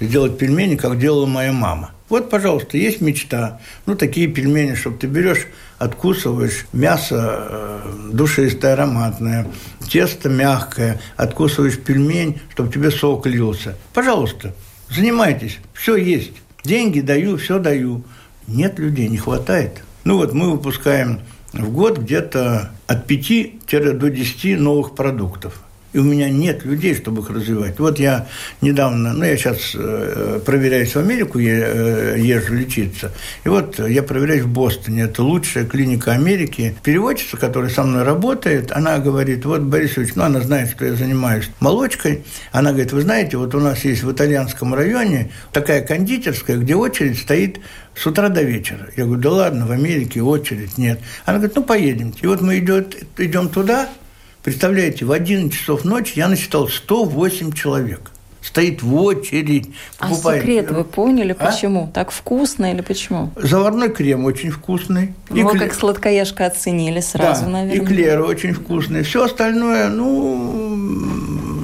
э, 0.00 0.04
сделать 0.04 0.38
пельмени, 0.38 0.76
как 0.76 0.98
делала 0.98 1.26
моя 1.26 1.52
мама. 1.52 1.90
Вот, 2.08 2.28
пожалуйста, 2.28 2.76
есть 2.76 3.00
мечта. 3.00 3.60
Ну, 3.86 3.94
такие 3.96 4.26
пельмени, 4.26 4.74
чтобы 4.74 4.98
ты 4.98 5.06
берешь, 5.06 5.46
откусываешь 5.78 6.66
мясо 6.72 7.46
э, 7.48 8.10
душистое, 8.12 8.74
ароматное, 8.74 9.46
тесто 9.88 10.28
мягкое, 10.28 11.00
откусываешь 11.16 11.78
пельмень, 11.78 12.40
чтобы 12.50 12.72
тебе 12.72 12.90
сок 12.90 13.26
лился. 13.26 13.76
Пожалуйста, 13.94 14.54
занимайтесь, 14.90 15.58
все 15.72 15.96
есть. 15.96 16.32
Деньги 16.64 17.00
даю, 17.00 17.36
все 17.36 17.58
даю. 17.58 18.02
Нет 18.46 18.78
людей, 18.78 19.08
не 19.08 19.16
хватает. 19.16 19.82
Ну 20.04 20.16
вот 20.16 20.32
мы 20.32 20.50
выпускаем 20.50 21.20
в 21.52 21.70
год 21.70 21.98
где-то 21.98 22.70
от 22.86 23.06
5 23.06 23.98
до 23.98 24.10
10 24.10 24.58
новых 24.58 24.94
продуктов 24.94 25.62
и 25.92 25.98
у 25.98 26.04
меня 26.04 26.30
нет 26.30 26.64
людей, 26.64 26.94
чтобы 26.94 27.22
их 27.22 27.30
развивать. 27.30 27.78
Вот 27.78 27.98
я 27.98 28.28
недавно, 28.60 29.12
ну, 29.12 29.24
я 29.24 29.36
сейчас 29.36 29.72
э, 29.74 30.40
проверяюсь 30.44 30.94
в 30.94 30.98
Америку, 30.98 31.38
э, 31.38 32.16
езжу 32.18 32.54
лечиться, 32.54 33.12
и 33.44 33.48
вот 33.48 33.78
я 33.78 34.02
проверяюсь 34.02 34.42
в 34.42 34.48
Бостоне, 34.48 35.02
это 35.02 35.22
лучшая 35.22 35.64
клиника 35.64 36.12
Америки. 36.12 36.76
Переводчица, 36.82 37.36
которая 37.36 37.70
со 37.70 37.82
мной 37.82 38.04
работает, 38.04 38.72
она 38.72 38.98
говорит, 38.98 39.44
вот, 39.44 39.62
Борис 39.62 39.98
Ильич, 39.98 40.14
ну, 40.14 40.24
она 40.24 40.40
знает, 40.40 40.70
что 40.70 40.84
я 40.84 40.94
занимаюсь 40.94 41.50
молочкой, 41.60 42.24
она 42.52 42.70
говорит, 42.70 42.92
вы 42.92 43.02
знаете, 43.02 43.36
вот 43.36 43.54
у 43.54 43.60
нас 43.60 43.84
есть 43.84 44.02
в 44.02 44.12
итальянском 44.12 44.74
районе 44.74 45.30
такая 45.52 45.82
кондитерская, 45.82 46.56
где 46.56 46.74
очередь 46.74 47.18
стоит 47.18 47.60
с 47.94 48.06
утра 48.06 48.28
до 48.28 48.42
вечера. 48.42 48.88
Я 48.96 49.04
говорю, 49.04 49.20
да 49.20 49.30
ладно, 49.30 49.66
в 49.66 49.72
Америке 49.72 50.22
очередь 50.22 50.78
нет. 50.78 51.00
Она 51.24 51.38
говорит, 51.38 51.56
ну, 51.56 51.64
поедемте. 51.64 52.18
И 52.22 52.26
вот 52.26 52.40
мы 52.40 52.58
идем 52.58 53.48
туда, 53.48 53.88
Представляете, 54.42 55.04
в 55.04 55.12
11 55.12 55.52
часов 55.52 55.84
ночи 55.84 56.14
я 56.16 56.28
насчитал 56.28 56.68
108 56.68 57.52
человек. 57.52 58.10
Стоит 58.42 58.82
в 58.82 58.94
очередь. 58.94 59.68
А 59.98 60.14
секрет 60.14 60.70
вы 60.70 60.84
поняли, 60.84 61.36
а? 61.38 61.46
почему? 61.46 61.90
Так 61.92 62.10
вкусно 62.10 62.72
или 62.72 62.80
почему? 62.80 63.30
Заварной 63.36 63.90
крем 63.90 64.24
очень 64.24 64.50
вкусный. 64.50 65.14
Вы 65.28 65.50
кле... 65.50 65.60
как 65.60 65.74
сладкоежка 65.74 66.46
оценили 66.46 67.00
сразу, 67.00 67.44
да, 67.44 67.48
наверное. 67.50 67.82
И 67.82 67.86
клеры 67.86 68.24
очень 68.24 68.54
вкусные. 68.54 69.02
Все 69.02 69.24
остальное, 69.24 69.90
ну, 69.90 70.80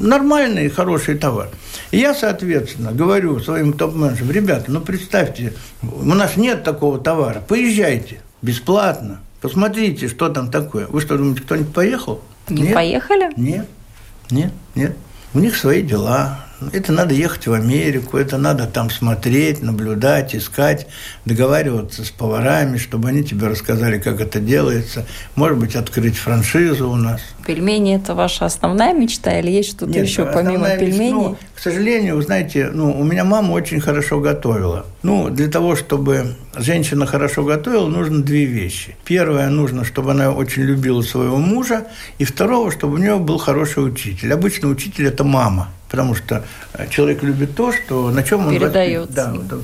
нормальный, 0.02 0.68
хороший 0.68 1.16
товар. 1.16 1.48
И 1.92 1.98
я, 1.98 2.14
соответственно, 2.14 2.92
говорю 2.92 3.40
своим 3.40 3.72
топ-менеджерам, 3.72 4.30
ребята, 4.30 4.70
ну, 4.70 4.82
представьте, 4.82 5.54
у 5.82 6.04
нас 6.14 6.36
нет 6.36 6.62
такого 6.62 6.98
товара, 6.98 7.40
поезжайте 7.40 8.20
бесплатно, 8.42 9.20
посмотрите, 9.46 10.08
что 10.08 10.28
там 10.28 10.50
такое. 10.50 10.88
Вы 10.88 11.00
что, 11.00 11.16
думаете, 11.16 11.42
кто-нибудь 11.42 11.72
поехал? 11.72 12.20
Не 12.48 12.62
нет, 12.62 12.74
поехали? 12.74 13.30
Нет, 13.36 13.68
нет, 14.28 14.52
нет. 14.74 14.96
У 15.34 15.38
них 15.38 15.56
свои 15.56 15.82
дела. 15.82 16.45
Это 16.72 16.92
надо 16.92 17.12
ехать 17.12 17.46
в 17.46 17.52
Америку, 17.52 18.16
это 18.16 18.38
надо 18.38 18.66
там 18.66 18.88
смотреть, 18.88 19.62
наблюдать, 19.62 20.34
искать, 20.34 20.86
договариваться 21.26 22.02
с 22.02 22.10
поварами, 22.10 22.78
чтобы 22.78 23.10
они 23.10 23.22
тебе 23.24 23.48
рассказали, 23.48 23.98
как 23.98 24.20
это 24.20 24.40
делается. 24.40 25.06
Может 25.34 25.58
быть, 25.58 25.76
открыть 25.76 26.16
франшизу 26.16 26.88
у 26.88 26.96
нас. 26.96 27.20
Пельмени– 27.46 27.96
это 27.96 28.14
ваша 28.14 28.46
основная 28.46 28.94
мечта 28.94 29.38
или 29.38 29.50
есть 29.50 29.70
что-то 29.70 29.98
еще 29.98 30.24
помимо 30.24 30.70
пельменей? 30.70 31.12
Ну, 31.12 31.36
к 31.54 31.60
сожалению, 31.60 32.16
вы 32.16 32.22
знаете, 32.22 32.70
ну, 32.72 32.98
у 32.98 33.04
меня 33.04 33.24
мама 33.24 33.52
очень 33.52 33.80
хорошо 33.80 34.20
готовила. 34.20 34.86
Ну, 35.02 35.28
для 35.28 35.48
того, 35.48 35.76
чтобы 35.76 36.36
женщина 36.56 37.06
хорошо 37.06 37.44
готовила, 37.44 37.86
нужно 37.86 38.22
две 38.22 38.46
вещи. 38.46 38.96
Первое, 39.04 39.48
нужно, 39.50 39.84
чтобы 39.84 40.12
она 40.12 40.32
очень 40.32 40.62
любила 40.62 41.02
своего 41.02 41.36
мужа, 41.36 41.86
и 42.18 42.24
второго, 42.24 42.72
чтобы 42.72 42.94
у 42.94 42.98
нее 42.98 43.18
был 43.18 43.36
хороший 43.36 43.86
учитель. 43.86 44.32
Обычно 44.32 44.68
учитель– 44.68 45.06
это 45.08 45.22
мама 45.22 45.68
потому 45.88 46.14
что 46.14 46.44
э, 46.74 46.88
человек 46.88 47.22
любит 47.22 47.54
то, 47.54 47.72
что 47.72 48.10
на 48.10 48.22
чем 48.22 48.46
он 48.46 48.54
передается. 48.54 49.12
Да, 49.12 49.34
да. 49.34 49.56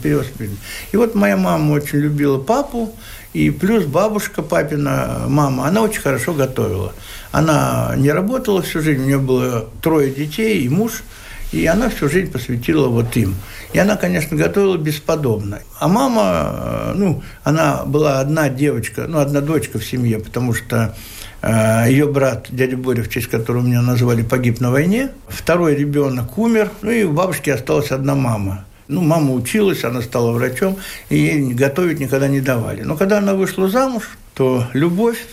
И 0.92 0.96
вот 0.96 1.14
моя 1.14 1.36
мама 1.36 1.72
очень 1.72 1.98
любила 1.98 2.38
папу, 2.38 2.94
и 3.32 3.50
плюс 3.50 3.84
бабушка 3.84 4.42
папина 4.42 5.24
мама, 5.28 5.66
она 5.66 5.82
очень 5.82 6.00
хорошо 6.00 6.34
готовила. 6.34 6.92
Она 7.30 7.94
не 7.96 8.10
работала 8.10 8.62
всю 8.62 8.80
жизнь, 8.80 9.02
у 9.02 9.06
нее 9.06 9.18
было 9.18 9.68
трое 9.80 10.10
детей 10.10 10.62
и 10.62 10.68
муж, 10.68 11.02
и 11.50 11.66
она 11.66 11.90
всю 11.90 12.08
жизнь 12.08 12.30
посвятила 12.30 12.88
вот 12.88 13.16
им. 13.16 13.34
И 13.72 13.78
она, 13.78 13.96
конечно, 13.96 14.36
готовила 14.36 14.76
бесподобно. 14.76 15.60
А 15.78 15.88
мама, 15.88 16.52
э, 16.54 16.92
ну, 16.94 17.22
она 17.42 17.84
была 17.84 18.20
одна 18.20 18.48
девочка, 18.48 19.06
ну, 19.08 19.18
одна 19.18 19.40
дочка 19.40 19.78
в 19.78 19.84
семье, 19.84 20.18
потому 20.18 20.54
что 20.54 20.94
Ее 21.42 22.06
брат, 22.06 22.46
дядя 22.50 22.76
Боря, 22.76 23.02
в 23.02 23.08
честь 23.08 23.26
которого 23.26 23.62
меня 23.62 23.82
назвали, 23.82 24.22
погиб 24.22 24.60
на 24.60 24.70
войне. 24.70 25.10
Второй 25.26 25.74
ребенок 25.74 26.38
умер. 26.38 26.70
Ну 26.82 26.90
и 26.90 27.02
у 27.02 27.12
бабушки 27.12 27.50
осталась 27.50 27.90
одна 27.90 28.14
мама. 28.14 28.64
Ну, 28.86 29.00
мама 29.00 29.32
училась, 29.32 29.84
она 29.84 30.02
стала 30.02 30.32
врачом, 30.32 30.76
и 31.08 31.16
ей 31.16 31.52
готовить 31.54 31.98
никогда 31.98 32.28
не 32.28 32.40
давали. 32.40 32.82
Но 32.82 32.96
когда 32.96 33.18
она 33.18 33.34
вышла 33.34 33.68
замуж, 33.68 34.10
то 34.34 34.66
любовь 34.72 35.24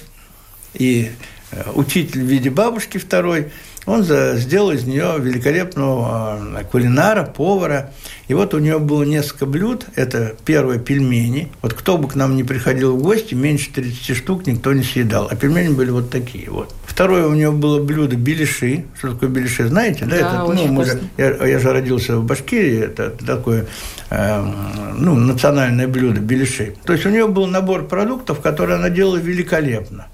и 0.74 1.12
э, 1.52 1.64
учитель 1.76 2.24
в 2.24 2.28
виде 2.28 2.50
бабушки 2.50 2.98
второй– 2.98 3.52
он 3.90 4.04
сделал 4.04 4.72
из 4.72 4.86
нее 4.86 5.16
великолепного 5.20 6.08
а, 6.08 6.64
кулинара, 6.64 7.24
повара. 7.24 7.92
И 8.28 8.34
вот 8.36 8.54
у 8.54 8.60
нее 8.60 8.78
было 8.78 9.04
несколько 9.04 9.46
блюд. 9.46 9.86
Это 9.96 10.36
первое– 10.46 10.78
пельмени. 10.80 11.52
Вот 11.62 11.74
кто 11.74 11.98
бы 11.98 12.08
к 12.08 12.16
нам 12.16 12.36
не 12.36 12.44
приходил 12.44 12.96
в 12.96 13.02
гости, 13.02 13.34
меньше 13.34 13.72
30 13.74 14.16
штук 14.16 14.46
никто 14.46 14.74
не 14.74 14.84
съедал. 14.84 15.28
А 15.32 15.36
пельмени 15.36 15.74
были 15.74 15.90
вот 15.90 16.12
такие 16.12 16.50
вот. 16.52 16.74
Второе 16.86 17.26
у 17.26 17.34
него 17.34 17.54
было 17.54 17.82
блюдо 17.82 18.16
беляши. 18.16 18.86
Что 18.98 19.14
такое 19.14 19.30
беляши, 19.30 19.68
знаете? 19.68 20.06
Да, 20.06 20.16
это, 20.18 20.54
ну, 20.54 20.68
мы 20.68 20.86
же, 20.86 21.00
я, 21.18 21.46
я 21.46 21.58
же 21.58 21.72
родился 21.72 22.18
в 22.18 22.26
Башкирии, 22.26 22.84
это 22.84 23.10
такое 23.12 23.68
э, 24.10 24.54
ну, 24.98 25.16
национальное 25.16 25.88
блюдо 25.88 26.20
беляши. 26.20 26.76
То 26.86 26.94
есть 26.94 27.06
у 27.06 27.10
него 27.10 27.28
был 27.28 27.48
набор 27.48 27.88
продуктов, 27.88 28.42
которые 28.42 28.78
она 28.78 28.90
делала 28.90 29.18
великолепно. 29.18 30.08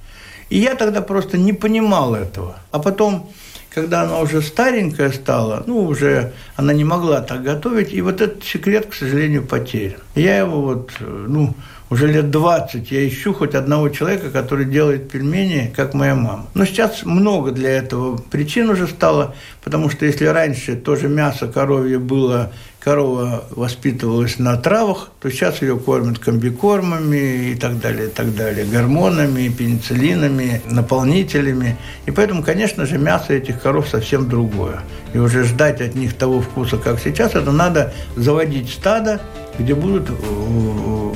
И 0.49 0.59
я 0.59 0.75
тогда 0.75 1.01
просто 1.01 1.37
не 1.37 1.53
понимал 1.53 2.15
этого. 2.15 2.57
А 2.71 2.79
потом 2.79 3.31
когда 3.75 4.03
она 4.03 4.19
уже 4.19 4.41
старенькая 4.41 5.11
стала, 5.11 5.63
ну, 5.67 5.83
уже 5.83 6.31
она 6.55 6.73
не 6.73 6.85
могла 6.85 7.21
так 7.21 7.43
готовить, 7.43 7.93
и 7.93 8.01
вот 8.01 8.21
этот 8.21 8.43
секрет, 8.45 8.87
к 8.89 8.93
сожалению, 8.93 9.43
потерян. 9.43 9.99
Я 10.15 10.37
его 10.37 10.61
вот, 10.61 10.91
ну, 11.01 11.53
уже 11.89 12.07
лет 12.07 12.31
20 12.31 12.89
я 12.91 13.07
ищу 13.07 13.33
хоть 13.33 13.53
одного 13.53 13.89
человека, 13.89 14.31
который 14.31 14.65
делает 14.65 15.11
пельмени, 15.11 15.71
как 15.75 15.93
моя 15.93 16.15
мама. 16.15 16.47
Но 16.53 16.65
сейчас 16.65 17.03
много 17.03 17.51
для 17.51 17.69
этого 17.69 18.17
причин 18.17 18.69
уже 18.69 18.87
стало, 18.87 19.35
потому 19.63 19.89
что 19.89 20.05
если 20.05 20.25
раньше 20.25 20.77
тоже 20.77 21.09
мясо 21.09 21.47
коровье 21.47 21.99
было, 21.99 22.53
корова 22.85 23.45
воспитывалась 23.49 24.37
на 24.37 24.55
травах, 24.57 25.09
то 25.19 25.31
сейчас 25.31 25.63
ее 25.63 25.75
кормят 25.75 26.19
комбикормами 26.19 27.49
и 27.49 27.55
так 27.55 27.79
далее, 27.79 28.09
и 28.09 28.11
так 28.11 28.35
далее, 28.35 28.63
гормонами, 28.63 29.49
пенициллинами, 29.49 30.61
наполнителями. 30.69 31.77
И 32.05 32.11
поэтому, 32.11 32.43
конечно 32.43 32.85
же, 32.85 32.99
мясо 32.99 33.33
этих 33.33 33.59
коров 33.59 33.89
совсем 33.89 34.29
другое. 34.29 34.81
И 35.15 35.17
уже 35.17 35.45
ждать 35.45 35.81
от 35.81 35.95
них 35.95 36.13
того 36.13 36.41
вкуса, 36.41 36.77
как 36.77 36.99
сейчас, 36.99 37.33
это 37.33 37.51
надо 37.51 37.91
заводить 38.15 38.69
стадо, 38.69 39.19
где 39.57 39.73
будут 39.73 40.11
э, 40.11 41.13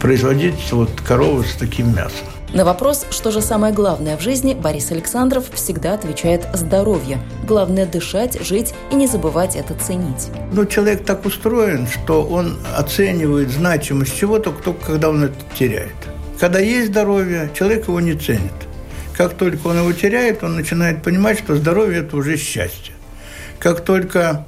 производить 0.00 0.72
вот 0.72 0.90
корову 1.06 1.44
с 1.44 1.54
таким 1.54 1.94
мясом. 1.94 2.26
На 2.54 2.64
вопрос, 2.64 3.04
что 3.10 3.30
же 3.30 3.42
самое 3.42 3.74
главное 3.74 4.16
в 4.16 4.22
жизни, 4.22 4.54
Борис 4.54 4.90
Александров 4.90 5.50
всегда 5.52 5.92
отвечает 5.92 6.46
«здоровье». 6.54 7.18
Главное– 7.46 7.84
дышать, 7.92 8.42
жить 8.42 8.72
и 8.90 8.94
не 8.94 9.06
забывать 9.06 9.54
это 9.54 9.74
ценить. 9.74 10.28
Ну, 10.50 10.64
человек 10.64 11.04
так 11.04 11.26
устроен, 11.26 11.86
что 11.86 12.24
он 12.24 12.56
оценивает 12.74 13.50
значимость 13.50 14.16
чего-то 14.16 14.52
только 14.52 14.86
когда 14.86 15.10
он 15.10 15.24
это 15.24 15.34
теряет. 15.58 15.94
Когда 16.40 16.58
есть 16.58 16.88
здоровье, 16.88 17.50
человек 17.54 17.86
его 17.86 18.00
не 18.00 18.14
ценит. 18.14 18.52
Как 19.14 19.34
только 19.34 19.66
он 19.66 19.80
его 19.80 19.92
теряет, 19.92 20.42
он 20.42 20.56
начинает 20.56 21.02
понимать, 21.02 21.40
что 21.40 21.54
здоровье– 21.54 21.98
это 22.00 22.16
уже 22.16 22.38
счастье. 22.38 22.94
Как 23.58 23.82
только 23.82 24.46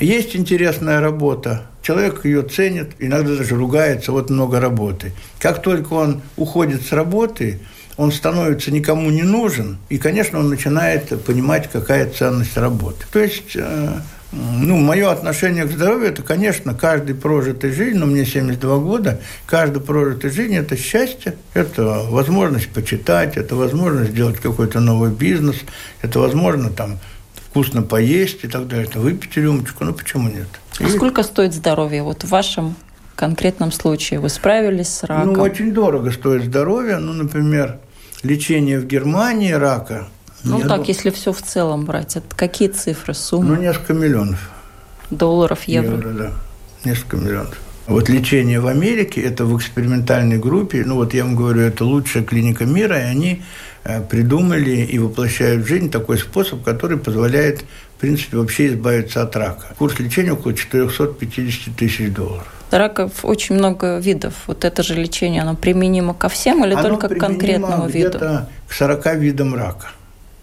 есть 0.00 0.36
интересная 0.36 1.00
работа, 1.00 1.66
человек 1.82 2.24
ее 2.24 2.42
ценит, 2.42 2.92
иногда 2.98 3.36
даже 3.36 3.54
ругается, 3.54 4.12
вот 4.12 4.30
много 4.30 4.60
работы. 4.60 5.12
Как 5.38 5.62
только 5.62 5.94
он 5.94 6.20
уходит 6.36 6.82
с 6.86 6.92
работы, 6.92 7.60
он 7.96 8.12
становится 8.12 8.70
никому 8.70 9.10
не 9.10 9.22
нужен, 9.22 9.78
и, 9.88 9.98
конечно, 9.98 10.38
он 10.38 10.48
начинает 10.48 11.08
понимать, 11.24 11.68
какая 11.70 12.08
ценность 12.08 12.56
работы. 12.56 13.04
То 13.10 13.18
есть, 13.18 13.56
э, 13.56 14.00
ну, 14.30 14.76
мое 14.76 15.10
отношение 15.10 15.64
к 15.64 15.70
здоровью– 15.70 16.08
это, 16.10 16.22
конечно, 16.22 16.74
каждый 16.74 17.14
прожитый 17.14 17.72
жизнь, 17.72 17.98
но 17.98 18.06
мне 18.06 18.24
72 18.24 18.78
года, 18.78 19.20
каждый 19.46 19.80
прожитый 19.80 20.30
жизнь– 20.30 20.54
это 20.56 20.76
счастье, 20.76 21.34
это 21.54 22.04
возможность 22.08 22.68
почитать, 22.68 23.36
это 23.36 23.56
возможность 23.56 24.10
сделать 24.10 24.36
какой-то 24.36 24.80
новый 24.80 25.10
бизнес, 25.10 25.56
это 26.02 26.20
возможно 26.20 26.70
там 26.70 26.98
вкусно 27.58 27.82
поесть 27.82 28.44
и 28.44 28.48
так 28.48 28.68
далее, 28.68 28.88
выпить 28.94 29.36
рюмочку, 29.36 29.84
ну 29.84 29.92
почему 29.92 30.28
нет? 30.28 30.46
А 30.78 30.84
и... 30.84 30.88
сколько 30.88 31.24
стоит 31.24 31.52
здоровье? 31.52 32.04
Вот 32.04 32.22
в 32.22 32.28
вашем 32.28 32.76
конкретном 33.16 33.72
случае 33.72 34.20
вы 34.20 34.28
справились 34.28 34.88
с 34.88 35.02
раком? 35.02 35.32
Ну, 35.32 35.42
очень 35.42 35.72
дорого 35.72 36.12
стоит 36.12 36.44
здоровье. 36.44 36.98
Ну, 36.98 37.12
например, 37.12 37.78
лечение 38.22 38.78
в 38.78 38.86
Германии 38.86 39.50
рака. 39.50 40.06
Ну, 40.44 40.60
так, 40.60 40.78
дум... 40.78 40.84
если 40.86 41.10
все 41.10 41.32
в 41.32 41.42
целом 41.42 41.84
брать, 41.84 42.14
это 42.14 42.36
какие 42.36 42.68
цифры, 42.68 43.12
суммы? 43.12 43.56
Ну, 43.56 43.62
несколько 43.62 43.92
миллионов. 43.92 44.50
Долларов, 45.10 45.64
евро? 45.64 45.96
Евро, 45.96 46.10
да. 46.10 46.32
Несколько 46.84 47.16
миллионов. 47.16 47.58
Вот 47.88 48.08
лечение 48.08 48.60
в 48.60 48.68
Америке, 48.68 49.20
это 49.22 49.46
в 49.46 49.56
экспериментальной 49.56 50.38
группе, 50.38 50.84
ну 50.84 50.96
вот 50.96 51.14
я 51.14 51.24
вам 51.24 51.34
говорю, 51.34 51.62
это 51.62 51.84
лучшая 51.84 52.22
клиника 52.22 52.66
мира, 52.66 53.00
и 53.00 53.04
они 53.04 53.42
придумали 54.10 54.76
и 54.84 54.98
воплощают 54.98 55.64
в 55.64 55.66
жизнь 55.66 55.90
такой 55.90 56.18
способ, 56.18 56.62
который 56.62 56.98
позволяет, 56.98 57.64
в 57.96 58.00
принципе, 58.00 58.36
вообще 58.36 58.68
избавиться 58.68 59.22
от 59.22 59.34
рака. 59.36 59.74
Курс 59.78 59.98
лечения 59.98 60.32
около 60.32 60.54
450 60.54 61.74
тысяч 61.74 62.12
долларов. 62.12 62.46
Раков 62.70 63.24
очень 63.24 63.54
много 63.54 63.98
видов. 63.98 64.34
Вот 64.46 64.64
это 64.64 64.82
же 64.82 64.94
лечение, 64.94 65.42
оно 65.42 65.54
применимо 65.54 66.12
ко 66.12 66.28
всем 66.28 66.64
или 66.64 66.74
оно 66.74 66.82
только 66.82 67.08
к 67.08 67.18
конкретному 67.18 67.88
виду? 67.88 68.18
К 68.18 68.72
40 68.72 69.14
видам 69.16 69.54
рака 69.54 69.88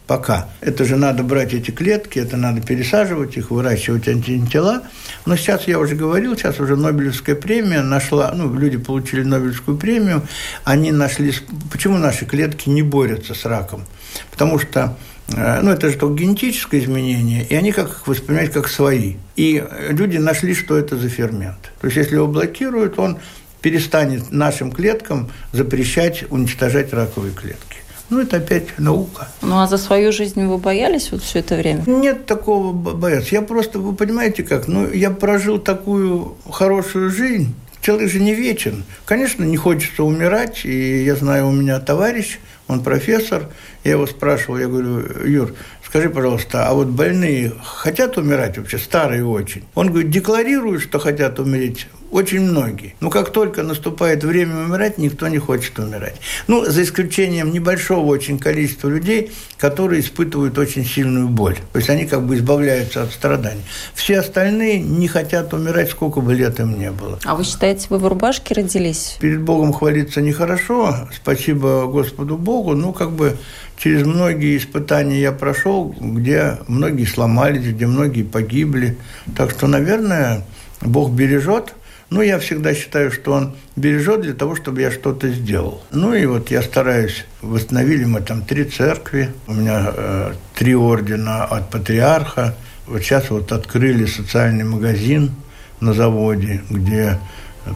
пока. 0.07 0.49
Это 0.61 0.85
же 0.85 0.95
надо 0.95 1.23
брать 1.23 1.53
эти 1.53 1.71
клетки, 1.71 2.19
это 2.19 2.37
надо 2.37 2.61
пересаживать 2.61 3.37
их, 3.37 3.51
выращивать 3.51 4.07
антитела. 4.07 4.83
Но 5.25 5.35
сейчас, 5.35 5.67
я 5.67 5.79
уже 5.79 5.95
говорил, 5.95 6.35
сейчас 6.35 6.59
уже 6.59 6.75
Нобелевская 6.75 7.35
премия 7.35 7.81
нашла, 7.81 8.31
ну, 8.33 8.53
люди 8.53 8.77
получили 8.77 9.23
Нобелевскую 9.23 9.77
премию, 9.77 10.23
они 10.63 10.91
нашли, 10.91 11.33
почему 11.71 11.97
наши 11.97 12.25
клетки 12.25 12.69
не 12.69 12.83
борются 12.83 13.33
с 13.33 13.45
раком? 13.45 13.83
Потому 14.31 14.59
что 14.59 14.97
э, 15.29 15.61
ну, 15.61 15.71
это 15.71 15.89
же 15.89 15.97
только 15.97 16.21
генетическое 16.21 16.79
изменение, 16.79 17.45
и 17.45 17.55
они 17.55 17.71
как 17.71 17.89
их 17.89 18.07
воспринимают 18.07 18.53
как 18.53 18.67
свои. 18.67 19.15
И 19.35 19.63
люди 19.89 20.17
нашли, 20.17 20.53
что 20.53 20.77
это 20.77 20.97
за 20.97 21.09
фермент. 21.09 21.71
То 21.81 21.87
есть, 21.87 21.97
если 21.97 22.15
его 22.15 22.27
блокируют, 22.27 22.99
он 22.99 23.17
перестанет 23.61 24.31
нашим 24.31 24.71
клеткам 24.71 25.31
запрещать 25.51 26.25
уничтожать 26.29 26.93
раковые 26.93 27.33
клетки. 27.33 27.77
Ну, 28.09 28.21
это 28.21 28.37
опять 28.37 28.77
наука. 28.77 29.27
Ну, 29.41 29.59
а 29.59 29.67
за 29.67 29.77
свою 29.77 30.11
жизнь 30.11 30.45
вы 30.45 30.57
боялись 30.57 31.11
вот 31.11 31.23
все 31.23 31.39
это 31.39 31.55
время? 31.55 31.83
Нет 31.87 32.25
такого 32.25 32.71
бояться. 32.71 33.33
Я 33.33 33.41
просто, 33.41 33.79
вы 33.79 33.95
понимаете 33.95 34.43
как, 34.43 34.67
ну, 34.67 34.89
я 34.91 35.09
прожил 35.09 35.57
такую 35.57 36.35
хорошую 36.49 37.09
жизнь, 37.09 37.55
человек 37.81 38.11
же 38.11 38.19
не 38.19 38.35
вечен. 38.35 38.83
Конечно, 39.05 39.43
не 39.43 39.57
хочется 39.57 40.03
умирать, 40.03 40.65
и 40.65 41.03
я 41.03 41.15
знаю, 41.15 41.47
у 41.47 41.51
меня 41.51 41.79
товарищ, 41.79 42.39
он 42.67 42.81
профессор, 42.81 43.49
я 43.83 43.91
его 43.91 44.07
спрашивал, 44.07 44.57
я 44.57 44.67
говорю, 44.67 45.03
Юр, 45.25 45.53
скажи, 45.95 46.09
пожалуйста, 46.09 46.67
а 46.67 46.73
вот 46.73 46.87
больные 46.87 47.53
хотят 47.63 48.17
умирать 48.17 48.57
вообще, 48.57 48.77
старые 48.77 49.25
очень? 49.25 49.63
Он 49.75 49.87
говорит, 49.87 50.11
декларируют, 50.11 50.81
что 50.83 50.99
хотят 50.99 51.39
умереть 51.39 51.87
очень 52.11 52.41
многие. 52.41 52.95
Но 52.99 53.09
как 53.09 53.31
только 53.31 53.63
наступает 53.63 54.23
время 54.23 54.65
умирать, 54.65 54.97
никто 54.97 55.27
не 55.27 55.37
хочет 55.37 55.77
умирать. 55.79 56.15
Ну, 56.47 56.65
за 56.65 56.83
исключением 56.83 57.51
небольшого 57.51 58.05
очень 58.05 58.39
количества 58.39 58.89
людей, 58.89 59.31
которые 59.57 60.01
испытывают 60.01 60.57
очень 60.57 60.85
сильную 60.85 61.27
боль. 61.27 61.55
То 61.73 61.79
есть 61.79 61.89
они 61.89 62.05
как 62.05 62.25
бы 62.25 62.35
избавляются 62.35 63.03
от 63.03 63.11
страданий. 63.11 63.63
Все 63.93 64.19
остальные 64.19 64.79
не 64.79 65.07
хотят 65.07 65.53
умирать, 65.53 65.89
сколько 65.89 66.21
бы 66.21 66.33
лет 66.33 66.59
им 66.59 66.77
не 66.77 66.91
было. 66.91 67.19
А 67.25 67.35
вы 67.35 67.43
считаете, 67.43 67.87
вы 67.89 67.97
в 67.99 68.07
рубашке 68.07 68.53
родились? 68.53 69.17
Перед 69.19 69.41
Богом 69.41 69.73
хвалиться 69.73 70.21
нехорошо. 70.21 71.07
Спасибо 71.13 71.85
Господу 71.85 72.37
Богу. 72.37 72.75
Ну, 72.75 72.93
как 72.93 73.11
бы 73.11 73.37
через 73.77 74.05
многие 74.05 74.57
испытания 74.57 75.19
я 75.19 75.31
прошел, 75.31 75.95
где 75.99 76.57
многие 76.67 77.05
сломались, 77.05 77.67
где 77.67 77.87
многие 77.87 78.23
погибли. 78.23 78.97
Так 79.35 79.51
что, 79.51 79.67
наверное, 79.67 80.45
Бог 80.81 81.11
бережет– 81.11 81.73
ну, 82.11 82.21
я 82.21 82.37
всегда 82.37 82.73
считаю, 82.75 83.11
что 83.11 83.33
он 83.33 83.55
бережет 83.75 84.21
для 84.21 84.33
того, 84.33 84.55
чтобы 84.55 84.81
я 84.81 84.91
что-то 84.91 85.27
сделал. 85.29 85.81
Ну, 85.91 86.13
и 86.13 86.25
вот 86.25 86.51
я 86.51 86.61
стараюсь. 86.61 87.25
Восстановили 87.41 88.05
мы 88.05 88.21
там 88.21 88.43
три 88.43 88.63
церкви. 88.65 89.31
У 89.47 89.53
меня 89.53 89.91
э, 89.93 90.33
три 90.53 90.75
ордена 90.75 91.45
от 91.45 91.71
патриарха. 91.71 92.55
Вот 92.85 93.01
сейчас 93.01 93.31
вот 93.31 93.51
открыли 93.51 94.05
социальный 94.05 94.63
магазин 94.63 95.31
на 95.79 95.93
заводе, 95.93 96.61
где 96.69 97.17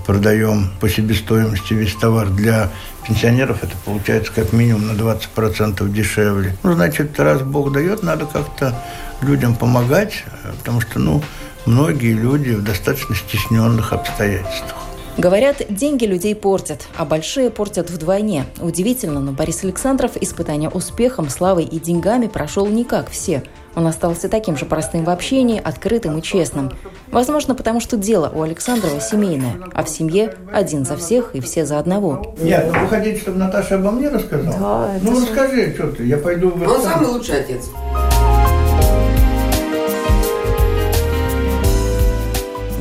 продаем 0.05 0.69
по 0.79 0.89
себестоимости 0.89 1.73
весь 1.73 1.95
товар 1.95 2.29
для 2.29 2.69
пенсионеров, 3.07 3.63
это 3.63 3.73
получается 3.85 4.31
как 4.33 4.53
минимум 4.53 4.87
на 4.87 4.91
20% 4.91 5.87
дешевле. 5.89 6.55
Ну, 6.63 6.73
значит, 6.73 7.19
раз 7.19 7.41
Бог 7.41 7.71
дает, 7.71 8.03
надо 8.03 8.25
как-то 8.25 8.75
людям 9.21 9.55
помогать, 9.55 10.23
потому 10.59 10.81
что, 10.81 10.99
ну, 10.99 11.23
многие 11.65 12.13
люди 12.13 12.51
в 12.51 12.63
достаточно 12.63 13.15
стесненных 13.15 13.93
обстоятельствах. 13.93 14.75
Говорят, 15.17 15.63
деньги 15.69 16.05
людей 16.05 16.33
портят, 16.33 16.87
а 16.95 17.03
большие 17.03 17.49
портят 17.49 17.89
вдвойне. 17.89 18.45
Удивительно, 18.59 19.19
но 19.19 19.33
Борис 19.33 19.65
Александров 19.65 20.15
испытания 20.15 20.69
успехом, 20.69 21.29
славой 21.29 21.65
и 21.65 21.77
деньгами 21.77 22.27
прошел 22.27 22.65
не 22.67 22.85
как 22.85 23.09
все. 23.09 23.43
Он 23.75 23.87
остался 23.87 24.29
таким 24.29 24.57
же 24.57 24.65
простым 24.65 25.05
в 25.05 25.09
общении, 25.09 25.61
открытым 25.63 26.17
и 26.17 26.21
честным. 26.21 26.71
Возможно, 27.11 27.55
потому 27.55 27.79
что 27.79 27.97
дело 27.97 28.31
у 28.33 28.41
Александрова 28.41 28.99
семейное, 28.99 29.55
а 29.73 29.83
в 29.83 29.89
семье 29.89 30.33
один 30.51 30.85
за 30.85 30.97
всех 30.97 31.35
и 31.35 31.39
все 31.39 31.65
за 31.65 31.79
одного. 31.79 32.35
Нет, 32.39 32.71
ну 32.73 32.79
вы 32.81 32.87
хотите, 32.87 33.19
чтобы 33.19 33.37
Наташа 33.37 33.75
обо 33.75 33.91
мне 33.91 34.09
рассказала? 34.09 34.57
Да, 34.59 34.91
ну 35.01 35.19
расскажи, 35.19 35.73
что 35.73 35.91
ты, 35.91 36.05
я 36.05 36.17
пойду 36.17 36.49
в... 36.49 36.61
Он 36.61 36.81
самый 36.81 37.07
лучший 37.07 37.41
отец. 37.41 37.69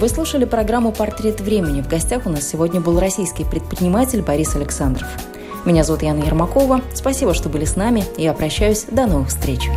Вы 0.01 0.09
слушали 0.09 0.45
программу 0.45 0.93
«Портрет 0.93 1.41
времени». 1.41 1.83
В 1.83 1.89
гостях 1.89 2.27
у 2.27 2.31
нас 2.31 2.47
сегодня 2.47 2.81
был 2.81 3.01
российский 3.01 3.45
предприниматель 3.45 4.23
Борис 4.23 4.55
Александров. 4.55 5.09
Меня 5.65 5.83
зовут 5.83 6.03
Яна 6.03 6.23
Ермакова. 6.23 6.83
Спасибо, 6.95 7.35
что 7.35 7.49
были 7.49 7.65
с 7.65 7.75
нами. 7.75 8.05
Я 8.17 8.33
прощаюсь. 8.33 8.85
До 8.91 9.07
новых 9.07 9.29
встреч. 9.29 9.69